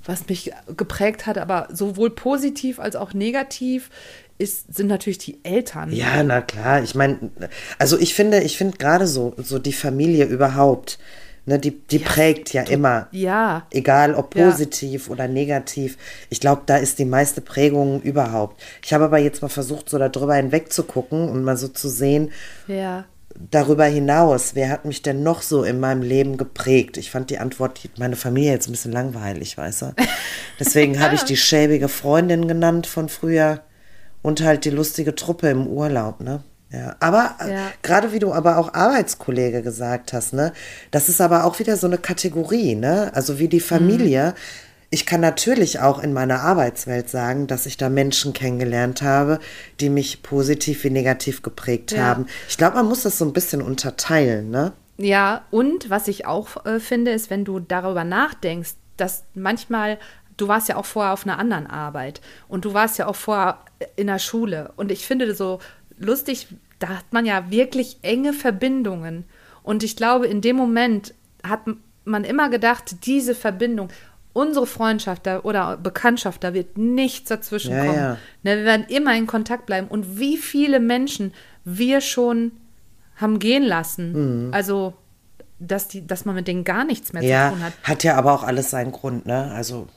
was 0.04 0.26
mich 0.28 0.52
geprägt 0.76 1.26
hat, 1.26 1.36
aber 1.36 1.68
sowohl 1.70 2.10
positiv 2.10 2.80
als 2.80 2.96
auch 2.96 3.12
negativ, 3.12 3.90
ist, 4.38 4.74
sind 4.74 4.86
natürlich 4.86 5.18
die 5.18 5.44
Eltern. 5.44 5.92
Ja, 5.92 6.22
na 6.22 6.40
klar. 6.40 6.82
Ich 6.82 6.94
meine, 6.94 7.18
also 7.78 7.98
ich 7.98 8.14
finde, 8.14 8.40
ich 8.40 8.56
finde 8.56 8.78
gerade 8.78 9.06
so, 9.06 9.34
so 9.36 9.58
die 9.58 9.72
Familie 9.72 10.24
überhaupt, 10.26 10.98
ne, 11.48 11.58
die, 11.58 11.72
die 11.72 11.98
prägt 11.98 12.52
ja 12.52 12.62
immer. 12.62 13.08
Ja. 13.10 13.66
Egal 13.70 14.14
ob 14.14 14.30
positiv 14.30 15.10
oder 15.10 15.26
negativ. 15.26 15.96
Ich 16.30 16.38
glaube, 16.40 16.62
da 16.66 16.76
ist 16.76 16.98
die 16.98 17.04
meiste 17.04 17.40
Prägung 17.40 18.00
überhaupt. 18.02 18.62
Ich 18.84 18.92
habe 18.92 19.04
aber 19.04 19.18
jetzt 19.18 19.42
mal 19.42 19.48
versucht, 19.48 19.88
so 19.90 19.98
darüber 19.98 20.34
hinweg 20.34 20.72
zu 20.72 20.84
gucken 20.84 21.28
und 21.28 21.42
mal 21.42 21.56
so 21.56 21.68
zu 21.68 21.88
sehen, 21.88 22.30
Ja. 22.66 23.04
darüber 23.50 23.84
hinaus, 23.86 24.54
wer 24.54 24.68
hat 24.70 24.84
mich 24.84 25.02
denn 25.02 25.22
noch 25.22 25.42
so 25.42 25.64
in 25.64 25.80
meinem 25.80 26.02
Leben 26.02 26.36
geprägt? 26.36 26.96
Ich 26.96 27.10
fand 27.10 27.30
die 27.30 27.38
Antwort, 27.38 27.80
meine 27.98 28.16
Familie 28.16 28.52
jetzt 28.52 28.68
ein 28.68 28.72
bisschen 28.72 28.92
langweilig, 28.92 29.56
weißt 29.58 29.82
du? 29.82 29.94
Deswegen 30.60 31.00
habe 31.00 31.14
ich 31.14 31.22
die 31.22 31.36
schäbige 31.48 31.88
Freundin 31.88 32.46
genannt 32.48 32.86
von 32.86 33.08
früher 33.08 33.60
und 34.22 34.42
halt 34.42 34.64
die 34.64 34.70
lustige 34.70 35.14
Truppe 35.14 35.48
im 35.48 35.66
Urlaub, 35.66 36.20
ne? 36.20 36.42
Ja, 36.70 36.96
aber 37.00 37.36
äh, 37.40 37.52
Ja. 37.52 37.66
gerade 37.82 38.12
wie 38.12 38.18
du 38.18 38.32
aber 38.32 38.58
auch 38.58 38.74
Arbeitskollege 38.74 39.62
gesagt 39.62 40.12
hast, 40.12 40.34
ne? 40.34 40.52
Das 40.90 41.08
ist 41.08 41.20
aber 41.20 41.44
auch 41.44 41.58
wieder 41.58 41.76
so 41.76 41.86
eine 41.86 41.96
Kategorie, 41.98 42.74
ne? 42.74 43.10
Also 43.14 43.38
wie 43.38 43.48
die 43.48 43.60
Familie. 43.60 44.34
Ich 44.90 45.04
kann 45.04 45.20
natürlich 45.20 45.80
auch 45.80 45.98
in 46.02 46.12
meiner 46.14 46.40
Arbeitswelt 46.40 47.10
sagen, 47.10 47.46
dass 47.46 47.66
ich 47.66 47.76
da 47.76 47.88
Menschen 47.90 48.32
kennengelernt 48.32 49.02
habe, 49.02 49.38
die 49.80 49.90
mich 49.90 50.22
positiv 50.22 50.84
wie 50.84 50.90
negativ 50.90 51.42
geprägt 51.42 51.92
Ja. 51.92 52.04
haben. 52.04 52.26
Ich 52.48 52.56
glaube, 52.58 52.76
man 52.76 52.86
muss 52.86 53.02
das 53.02 53.18
so 53.18 53.24
ein 53.24 53.32
bisschen 53.34 53.60
unterteilen, 53.62 54.50
ne? 54.50 54.72
Ja, 54.98 55.44
und 55.50 55.90
was 55.90 56.08
ich 56.08 56.26
auch 56.26 56.64
äh, 56.66 56.80
finde, 56.80 57.12
ist, 57.12 57.30
wenn 57.30 57.44
du 57.44 57.60
darüber 57.60 58.04
nachdenkst, 58.04 58.72
dass 58.96 59.24
manchmal, 59.34 59.98
du 60.36 60.48
warst 60.48 60.68
ja 60.68 60.76
auch 60.76 60.86
vorher 60.86 61.12
auf 61.12 61.24
einer 61.24 61.38
anderen 61.38 61.66
Arbeit 61.66 62.20
und 62.48 62.64
du 62.64 62.74
warst 62.74 62.98
ja 62.98 63.06
auch 63.06 63.14
vorher 63.16 63.58
in 63.96 64.08
der 64.08 64.18
Schule. 64.18 64.72
Und 64.76 64.90
ich 64.90 65.06
finde 65.06 65.34
so 65.34 65.60
lustig, 65.98 66.46
da 66.78 66.88
hat 66.88 67.12
man 67.12 67.26
ja 67.26 67.50
wirklich 67.50 67.98
enge 68.02 68.32
Verbindungen. 68.32 69.24
Und 69.62 69.82
ich 69.82 69.96
glaube, 69.96 70.26
in 70.26 70.40
dem 70.40 70.56
Moment 70.56 71.14
hat 71.46 71.60
man 72.04 72.24
immer 72.24 72.48
gedacht, 72.50 73.04
diese 73.06 73.34
Verbindung, 73.34 73.88
unsere 74.32 74.66
Freundschaft 74.66 75.26
da, 75.26 75.40
oder 75.40 75.76
Bekanntschaft, 75.76 76.44
da 76.44 76.54
wird 76.54 76.78
nichts 76.78 77.28
dazwischen 77.28 77.72
Ja, 77.74 77.84
kommen. 77.84 77.96
ja. 77.96 78.16
Ne, 78.44 78.56
wir 78.58 78.64
werden 78.64 78.86
immer 78.88 79.14
in 79.16 79.26
Kontakt 79.26 79.66
bleiben. 79.66 79.88
Und 79.88 80.18
wie 80.18 80.36
viele 80.36 80.80
Menschen 80.80 81.34
wir 81.64 82.00
schon 82.00 82.52
haben 83.16 83.38
gehen 83.40 83.64
lassen. 83.64 84.50
Also, 84.52 84.94
dass, 85.58 85.88
die, 85.88 86.06
dass 86.06 86.24
man 86.24 86.36
mit 86.36 86.46
denen 86.46 86.62
gar 86.62 86.84
nichts 86.84 87.12
mehr 87.12 87.22
Mhm. 87.22 87.28
Ja, 87.28 87.48
zu 87.48 87.54
tun 87.56 87.64
hat. 87.64 87.72
hat 87.82 88.04
ja 88.04 88.14
aber 88.16 88.32
auch 88.32 88.44
alles 88.44 88.70
seinen 88.70 88.92
Grund, 88.92 89.26
ne? 89.26 89.50
Also, 89.52 89.88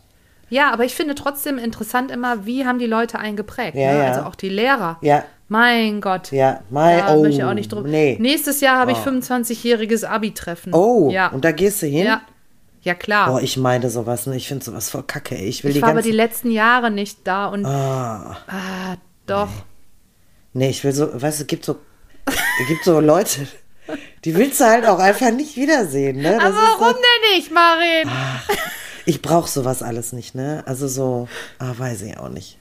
Ja, 0.50 0.72
aber 0.74 0.86
ich 0.86 0.96
finde 0.96 1.14
trotzdem 1.16 1.58
interessant 1.60 2.10
immer, 2.12 2.46
wie 2.48 2.66
haben 2.66 2.80
die 2.80 2.88
Leute 2.88 3.20
einen 3.20 3.38
geprägt. 3.38 3.76
Ne? 3.76 3.84
ja. 3.84 4.08
Also 4.12 4.22
auch 4.28 4.36
die 4.36 4.50
Lehrer. 4.50 4.98
Ja. 5.02 5.24
Mein 5.52 6.00
Gott. 6.00 6.32
Ja, 6.32 6.62
mein- 6.70 7.00
da 7.00 7.14
oh, 7.14 7.22
möchte 7.24 7.40
ich 7.40 7.44
auch 7.44 7.54
nicht 7.54 7.70
drüber. 7.74 7.86
nee. 7.90 8.16
Nächstes 8.22 8.62
Jahr 8.62 8.78
habe 8.80 8.94
ich 8.94 8.98
Oh. 9.00 9.10
25-jähriges 9.10 10.06
Abi-Treffen. 10.06 10.74
oh, 10.74 11.10
ja. 11.12 11.28
und 11.28 11.44
da 11.44 11.52
gehst 11.52 11.82
du 11.82 11.88
hin? 11.88 12.06
ja. 12.06 12.22
Ja, 12.84 12.96
klar. 12.96 13.28
Boah, 13.30 13.42
ich 13.42 13.58
meine 13.58 13.90
sowas, 13.92 14.26
ne? 14.28 14.36
Ich 14.38 14.48
finde 14.48 14.64
sowas 14.66 14.90
voll 14.90 15.04
kacke, 15.04 15.36
ey. 15.38 15.44
Ich 15.46 15.64
will 15.64 15.70
ich 15.72 15.76
die 15.76 15.82
war 15.84 15.90
aber 15.90 16.02
die 16.02 16.12
letzten 16.12 16.50
Jahre 16.50 16.90
nicht 16.90 17.20
da 17.26 17.46
und 17.48 17.64
Ah, 17.66 18.38
ah, 18.48 18.96
doch. 19.28 19.50
nee, 20.54 20.70
ich 20.70 20.84
will 20.86 20.92
so, 20.94 21.22
weißt 21.22 21.42
du, 21.42 21.46
gibt 21.46 21.64
so, 21.66 21.76
gibt 22.68 22.84
so 22.86 23.00
Leute, 23.02 23.46
die 24.26 24.34
willst 24.36 24.62
du 24.62 24.66
halt 24.66 24.88
auch 24.88 24.98
einfach 25.00 25.30
nicht 25.32 25.58
wiedersehen, 25.58 26.22
ne? 26.22 26.32
Das 26.40 26.44
Aber 26.46 26.56
warum 26.56 26.88
so, 26.88 26.94
denn 26.94 27.38
nicht, 27.38 27.52
Marin? 27.52 28.10
ich 29.06 29.22
brauche 29.22 29.50
sowas 29.50 29.84
alles 29.84 30.12
nicht, 30.14 30.34
ne? 30.34 30.64
Also 30.66 30.88
so, 30.88 31.28
ah, 31.60 31.74
weiß 31.78 32.02
ich 32.04 32.18
auch 32.18 32.30
nicht. 32.30 32.58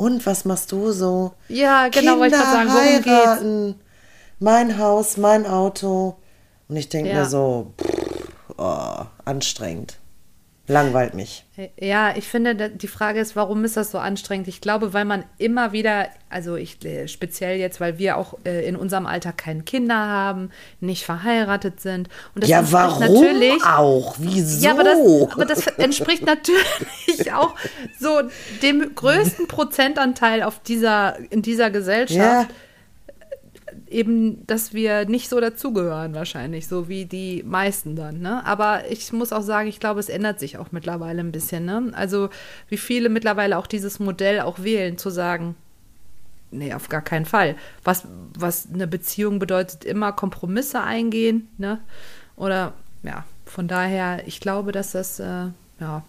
Und 0.00 0.24
was 0.24 0.46
machst 0.46 0.72
du 0.72 0.92
so? 0.92 1.32
Ja, 1.48 1.88
genau, 1.88 2.18
wollte 2.18 2.34
ich 2.34 2.40
gerade 2.40 2.50
sagen, 2.50 2.70
worum 2.70 3.02
geht's? 3.02 3.06
heiraten, 3.06 3.74
mein 4.38 4.78
Haus, 4.78 5.18
mein 5.18 5.44
Auto. 5.46 6.16
Und 6.68 6.76
ich 6.76 6.88
denke 6.88 7.10
Ja. 7.10 7.16
mir 7.18 7.26
so, 7.26 7.74
pff, 7.78 8.54
oh, 8.56 9.04
anstrengend. 9.26 9.98
Langweilt 10.70 11.14
mich. 11.14 11.44
Ja, 11.80 12.14
ich 12.16 12.28
finde, 12.28 12.70
die 12.70 12.86
Frage 12.86 13.18
ist, 13.18 13.34
warum 13.34 13.64
ist 13.64 13.76
das 13.76 13.90
so 13.90 13.98
anstrengend? 13.98 14.46
Ich 14.46 14.60
glaube, 14.60 14.92
weil 14.92 15.04
man 15.04 15.24
immer 15.36 15.72
wieder, 15.72 16.06
also 16.28 16.54
ich 16.54 16.84
äh, 16.84 17.08
speziell 17.08 17.58
jetzt, 17.58 17.80
weil 17.80 17.98
wir 17.98 18.16
auch 18.16 18.34
äh, 18.44 18.64
in 18.64 18.76
unserem 18.76 19.06
Alter 19.06 19.32
keine 19.32 19.62
Kinder 19.62 19.96
haben, 19.96 20.50
nicht 20.78 21.04
verheiratet 21.04 21.80
sind. 21.80 22.08
Und 22.36 22.44
das 22.44 22.50
ja, 22.50 22.70
warum 22.70 23.00
natürlich, 23.00 23.64
auch? 23.64 24.14
Wieso? 24.18 24.64
Ja, 24.64 24.70
aber 24.70 24.84
das, 24.84 24.98
aber 25.32 25.44
das 25.44 25.66
entspricht 25.66 26.24
natürlich 26.24 27.32
auch 27.34 27.56
so 27.98 28.22
dem 28.62 28.94
größten 28.94 29.48
Prozentanteil 29.48 30.44
auf 30.44 30.60
dieser, 30.60 31.18
in 31.30 31.42
dieser 31.42 31.70
Gesellschaft. 31.70 32.16
ja, 32.16 32.46
Eben, 33.90 34.46
dass 34.46 34.72
wir 34.72 35.04
nicht 35.06 35.28
so 35.28 35.40
dazugehören, 35.40 36.14
wahrscheinlich, 36.14 36.68
so 36.68 36.88
wie 36.88 37.06
die 37.06 37.42
meisten 37.42 37.96
dann. 37.96 38.20
Ne? 38.20 38.46
Aber 38.46 38.88
ich 38.88 39.12
muss 39.12 39.32
auch 39.32 39.42
sagen, 39.42 39.68
ich 39.68 39.80
glaube, 39.80 39.98
es 39.98 40.08
ändert 40.08 40.38
sich 40.38 40.58
auch 40.58 40.70
mittlerweile 40.70 41.20
ein 41.20 41.32
bisschen. 41.32 41.64
Ne? 41.64 41.90
Also, 41.92 42.30
wie 42.68 42.76
viele 42.76 43.08
mittlerweile 43.08 43.58
auch 43.58 43.66
dieses 43.66 43.98
Modell 43.98 44.40
auch 44.40 44.60
wählen, 44.60 44.96
zu 44.96 45.10
sagen, 45.10 45.56
nee, 46.52 46.72
auf 46.72 46.88
gar 46.88 47.02
keinen 47.02 47.26
Fall. 47.26 47.56
Was, 47.82 48.06
was 48.38 48.68
eine 48.72 48.86
Beziehung 48.86 49.40
bedeutet, 49.40 49.84
immer 49.84 50.12
Kompromisse 50.12 50.80
eingehen. 50.80 51.48
Ne? 51.58 51.80
Oder, 52.36 52.74
ja, 53.02 53.24
von 53.44 53.66
daher, 53.66 54.26
ich 54.26 54.40
glaube, 54.40 54.72
dass 54.72 54.92
das, 54.92 55.18
äh, 55.18 55.48
ja. 55.80 56.04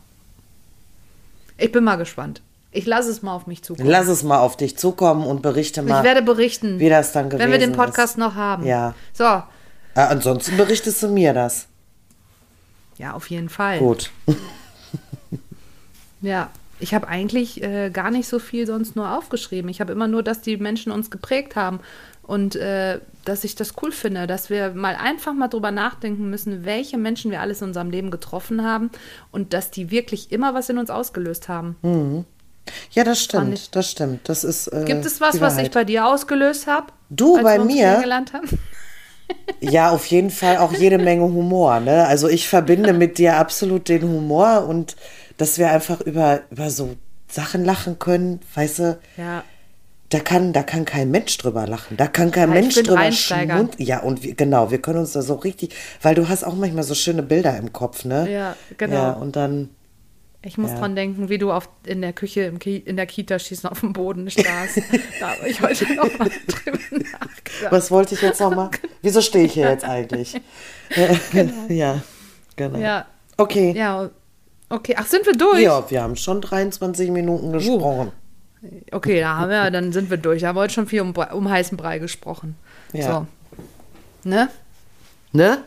Ich 1.57 1.71
bin 1.71 1.83
mal 1.83 1.95
gespannt. 1.95 2.41
Ich 2.71 2.85
lasse 2.85 3.09
es 3.09 3.21
mal 3.21 3.35
auf 3.35 3.47
mich 3.47 3.63
zukommen. 3.63 3.89
lass 3.89 4.07
es 4.07 4.23
mal 4.23 4.39
auf 4.39 4.55
dich 4.57 4.77
zukommen 4.77 5.25
und 5.25 5.41
berichte 5.41 5.81
mal. 5.81 5.97
Ich 5.99 6.03
werde 6.03 6.21
berichten, 6.21 6.79
wie 6.79 6.89
das 6.89 7.11
dann 7.11 7.31
wenn 7.31 7.39
wir 7.51 7.57
den 7.59 7.71
gewesen 7.71 7.73
Podcast 7.75 8.13
ist. 8.13 8.17
noch 8.17 8.35
haben. 8.35 8.65
Ja. 8.65 8.93
So, 9.13 9.23
Äh, 9.23 9.43
ansonsten 9.95 10.55
berichtest 10.57 11.03
du 11.03 11.09
mir 11.09 11.33
das. 11.33 11.67
ja, 12.97 13.13
auf 13.13 13.29
jeden 13.29 13.49
Fall. 13.49 13.79
Gut. 13.79 14.11
Ja, 16.21 16.51
ich 16.79 16.93
habe 16.93 17.07
eigentlich 17.07 17.63
äh, 17.63 17.89
gar 17.89 18.11
nicht 18.11 18.27
so 18.27 18.37
viel 18.39 18.67
sonst 18.67 18.95
nur 18.95 19.17
aufgeschrieben. 19.17 19.69
Ich 19.69 19.81
habe 19.81 19.91
immer 19.91 20.07
nur, 20.07 20.21
dass 20.23 20.41
die 20.41 20.57
Menschen 20.57 20.91
uns 20.91 21.09
geprägt 21.09 21.55
haben 21.55 21.79
und 22.21 22.55
äh, 22.55 22.99
dass 23.25 23.43
ich 23.43 23.55
das 23.55 23.73
cool 23.81 23.91
finde, 23.91 24.27
dass 24.27 24.49
wir 24.51 24.71
mal 24.75 24.95
einfach 24.95 25.33
mal 25.33 25.47
drüber 25.47 25.71
nachdenken 25.71 26.29
müssen, 26.29 26.63
welche 26.65 26.97
Menschen 26.99 27.31
wir 27.31 27.41
alles 27.41 27.61
in 27.61 27.69
unserem 27.69 27.89
Leben 27.89 28.11
getroffen 28.11 28.63
haben 28.63 28.91
und 29.31 29.53
dass 29.53 29.71
die 29.71 29.89
wirklich 29.89 30.31
immer 30.31 30.53
was 30.53 30.69
in 30.69 30.77
uns 30.77 30.89
ausgelöst 30.91 31.49
haben. 31.49 32.25
Ja, 32.91 33.03
das 33.03 33.23
Fand 33.25 33.53
ich- 33.53 33.59
stimmt. 33.61 33.75
Das 33.75 33.91
stimmt. 33.91 34.29
Das 34.29 34.43
ist. 34.43 34.67
Äh, 34.67 34.83
Gibt 34.85 35.05
es 35.05 35.19
was, 35.21 35.39
was 35.41 35.57
ich 35.57 35.71
bei 35.71 35.83
dir 35.83 36.05
ausgelöst 36.05 36.67
habe? 36.67 36.87
Du, 37.09 37.41
bei 37.41 37.57
mir? 37.59 38.01
Ja, 39.61 39.91
auf 39.91 40.05
jeden 40.07 40.29
Fall 40.29 40.57
auch 40.57 40.73
jede 40.73 40.97
Menge 40.97 41.23
Humor. 41.23 41.79
Ne? 41.79 42.05
Also 42.05 42.27
ich 42.27 42.49
verbinde 42.49 42.91
mit 42.93 43.17
dir 43.17 43.37
absolut 43.37 43.87
den 43.87 44.03
Humor 44.03 44.65
und 44.67 44.95
dass 45.37 45.57
wir 45.57 45.71
einfach 45.71 46.01
über, 46.01 46.41
über 46.51 46.69
so 46.69 46.95
Sachen 47.29 47.63
lachen 47.63 47.97
können, 47.97 48.41
weißt 48.55 48.79
du, 48.79 48.99
Ja. 49.15 49.43
da 50.09 50.19
kann, 50.19 50.51
da 50.51 50.63
kann 50.63 50.83
kein 50.83 51.11
Mensch 51.11 51.37
drüber 51.37 51.65
lachen. 51.65 51.95
Da 51.95 52.07
kann 52.07 52.31
kein 52.31 52.49
Ja, 52.49 52.55
Mensch 52.59 52.75
drüber 52.75 53.09
schmund. 53.13 53.75
Ja, 53.77 54.01
und 54.01 54.23
wir, 54.23 54.33
genau, 54.35 54.69
wir 54.69 54.81
können 54.81 54.99
uns 54.99 55.13
da 55.13 55.21
so 55.21 55.35
richtig, 55.35 55.73
weil 56.01 56.13
du 56.15 56.27
hast 56.27 56.43
auch 56.43 56.55
manchmal 56.55 56.83
so 56.83 56.93
schöne 56.95 57.23
Bilder 57.23 57.55
im 57.57 57.71
Kopf, 57.71 58.03
ne? 58.03 58.29
Ja, 58.29 58.55
genau. 58.77 58.95
Ja, 58.95 59.11
und 59.13 59.37
dann, 59.37 59.69
Ich 60.43 60.57
muss 60.57 60.71
Ja. 60.71 60.79
dran 60.79 60.95
denken, 60.95 61.29
wie 61.29 61.37
du 61.37 61.51
auf, 61.51 61.69
in 61.85 62.01
der 62.01 62.13
Küche 62.13 62.51
Ki 62.53 62.77
in 62.77 62.97
der 62.97 63.05
Kita 63.05 63.37
schießen 63.37 63.69
auf 63.69 63.81
dem 63.81 63.93
Boden 63.93 64.27
saß. 64.27 64.43
da 65.19 65.29
habe 65.37 65.47
ich 65.47 65.61
heute 65.61 65.93
noch 65.93 66.17
mal 66.17 66.29
drüber 66.47 66.79
nachgedacht. 66.89 67.71
was 67.71 67.91
wollte 67.91 68.15
ich 68.15 68.21
jetzt 68.21 68.39
nochmal? 68.41 68.71
Wieso 69.03 69.21
stehe 69.21 69.45
ich 69.45 69.53
hier 69.53 69.69
jetzt 69.69 69.85
eigentlich? 69.85 70.39
Ja, 71.69 72.01
genau. 72.57 72.77
Ja, 72.79 73.05
Okay. 73.37 73.73
ja, 73.77 74.09
okay. 74.69 74.95
Ach, 74.97 75.05
sind 75.05 75.25
wir 75.25 75.33
durch? 75.33 75.61
Ja, 75.61 75.89
wir 75.89 76.01
haben 76.01 76.15
schon 76.17 76.41
23 76.41 77.11
Minuten 77.11 77.53
gesprochen. 77.53 78.11
Okay, 78.91 79.19
da 79.21 79.37
haben 79.37 79.49
wir, 79.49 79.71
dann 79.71 79.93
sind 79.93 80.09
wir 80.09 80.17
durch. 80.17 80.41
Da 80.41 80.49
haben 80.49 80.55
wir 80.57 80.61
heute 80.61 80.73
schon 80.73 80.87
viel 80.87 81.01
um, 81.01 81.13
um 81.15 81.49
heißen 81.49 81.77
Brei 81.77 81.97
gesprochen. 81.99 82.55
Ja. 82.93 83.25
So. 84.23 84.29
Ne? 84.29 84.49
Ne? 85.31 85.63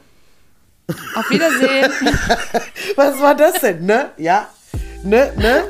Auf 1.16 1.30
Wiedersehen. 1.30 1.90
Was 2.96 3.18
war 3.20 3.34
das 3.34 3.60
denn, 3.60 3.86
ne? 3.86 4.10
Ja. 4.18 4.48
Ne, 5.04 5.30
ne? 5.36 5.64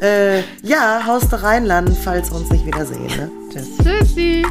äh, 0.00 0.42
ja, 0.62 1.06
Haus 1.06 1.28
der 1.28 1.44
Rheinland, 1.44 1.96
falls 1.96 2.30
wir 2.30 2.38
uns 2.38 2.50
nicht 2.50 2.66
wiedersehen, 2.66 3.06
ne? 3.06 3.30
Tschüss. 3.52 3.68
Tschüssi. 3.82 4.44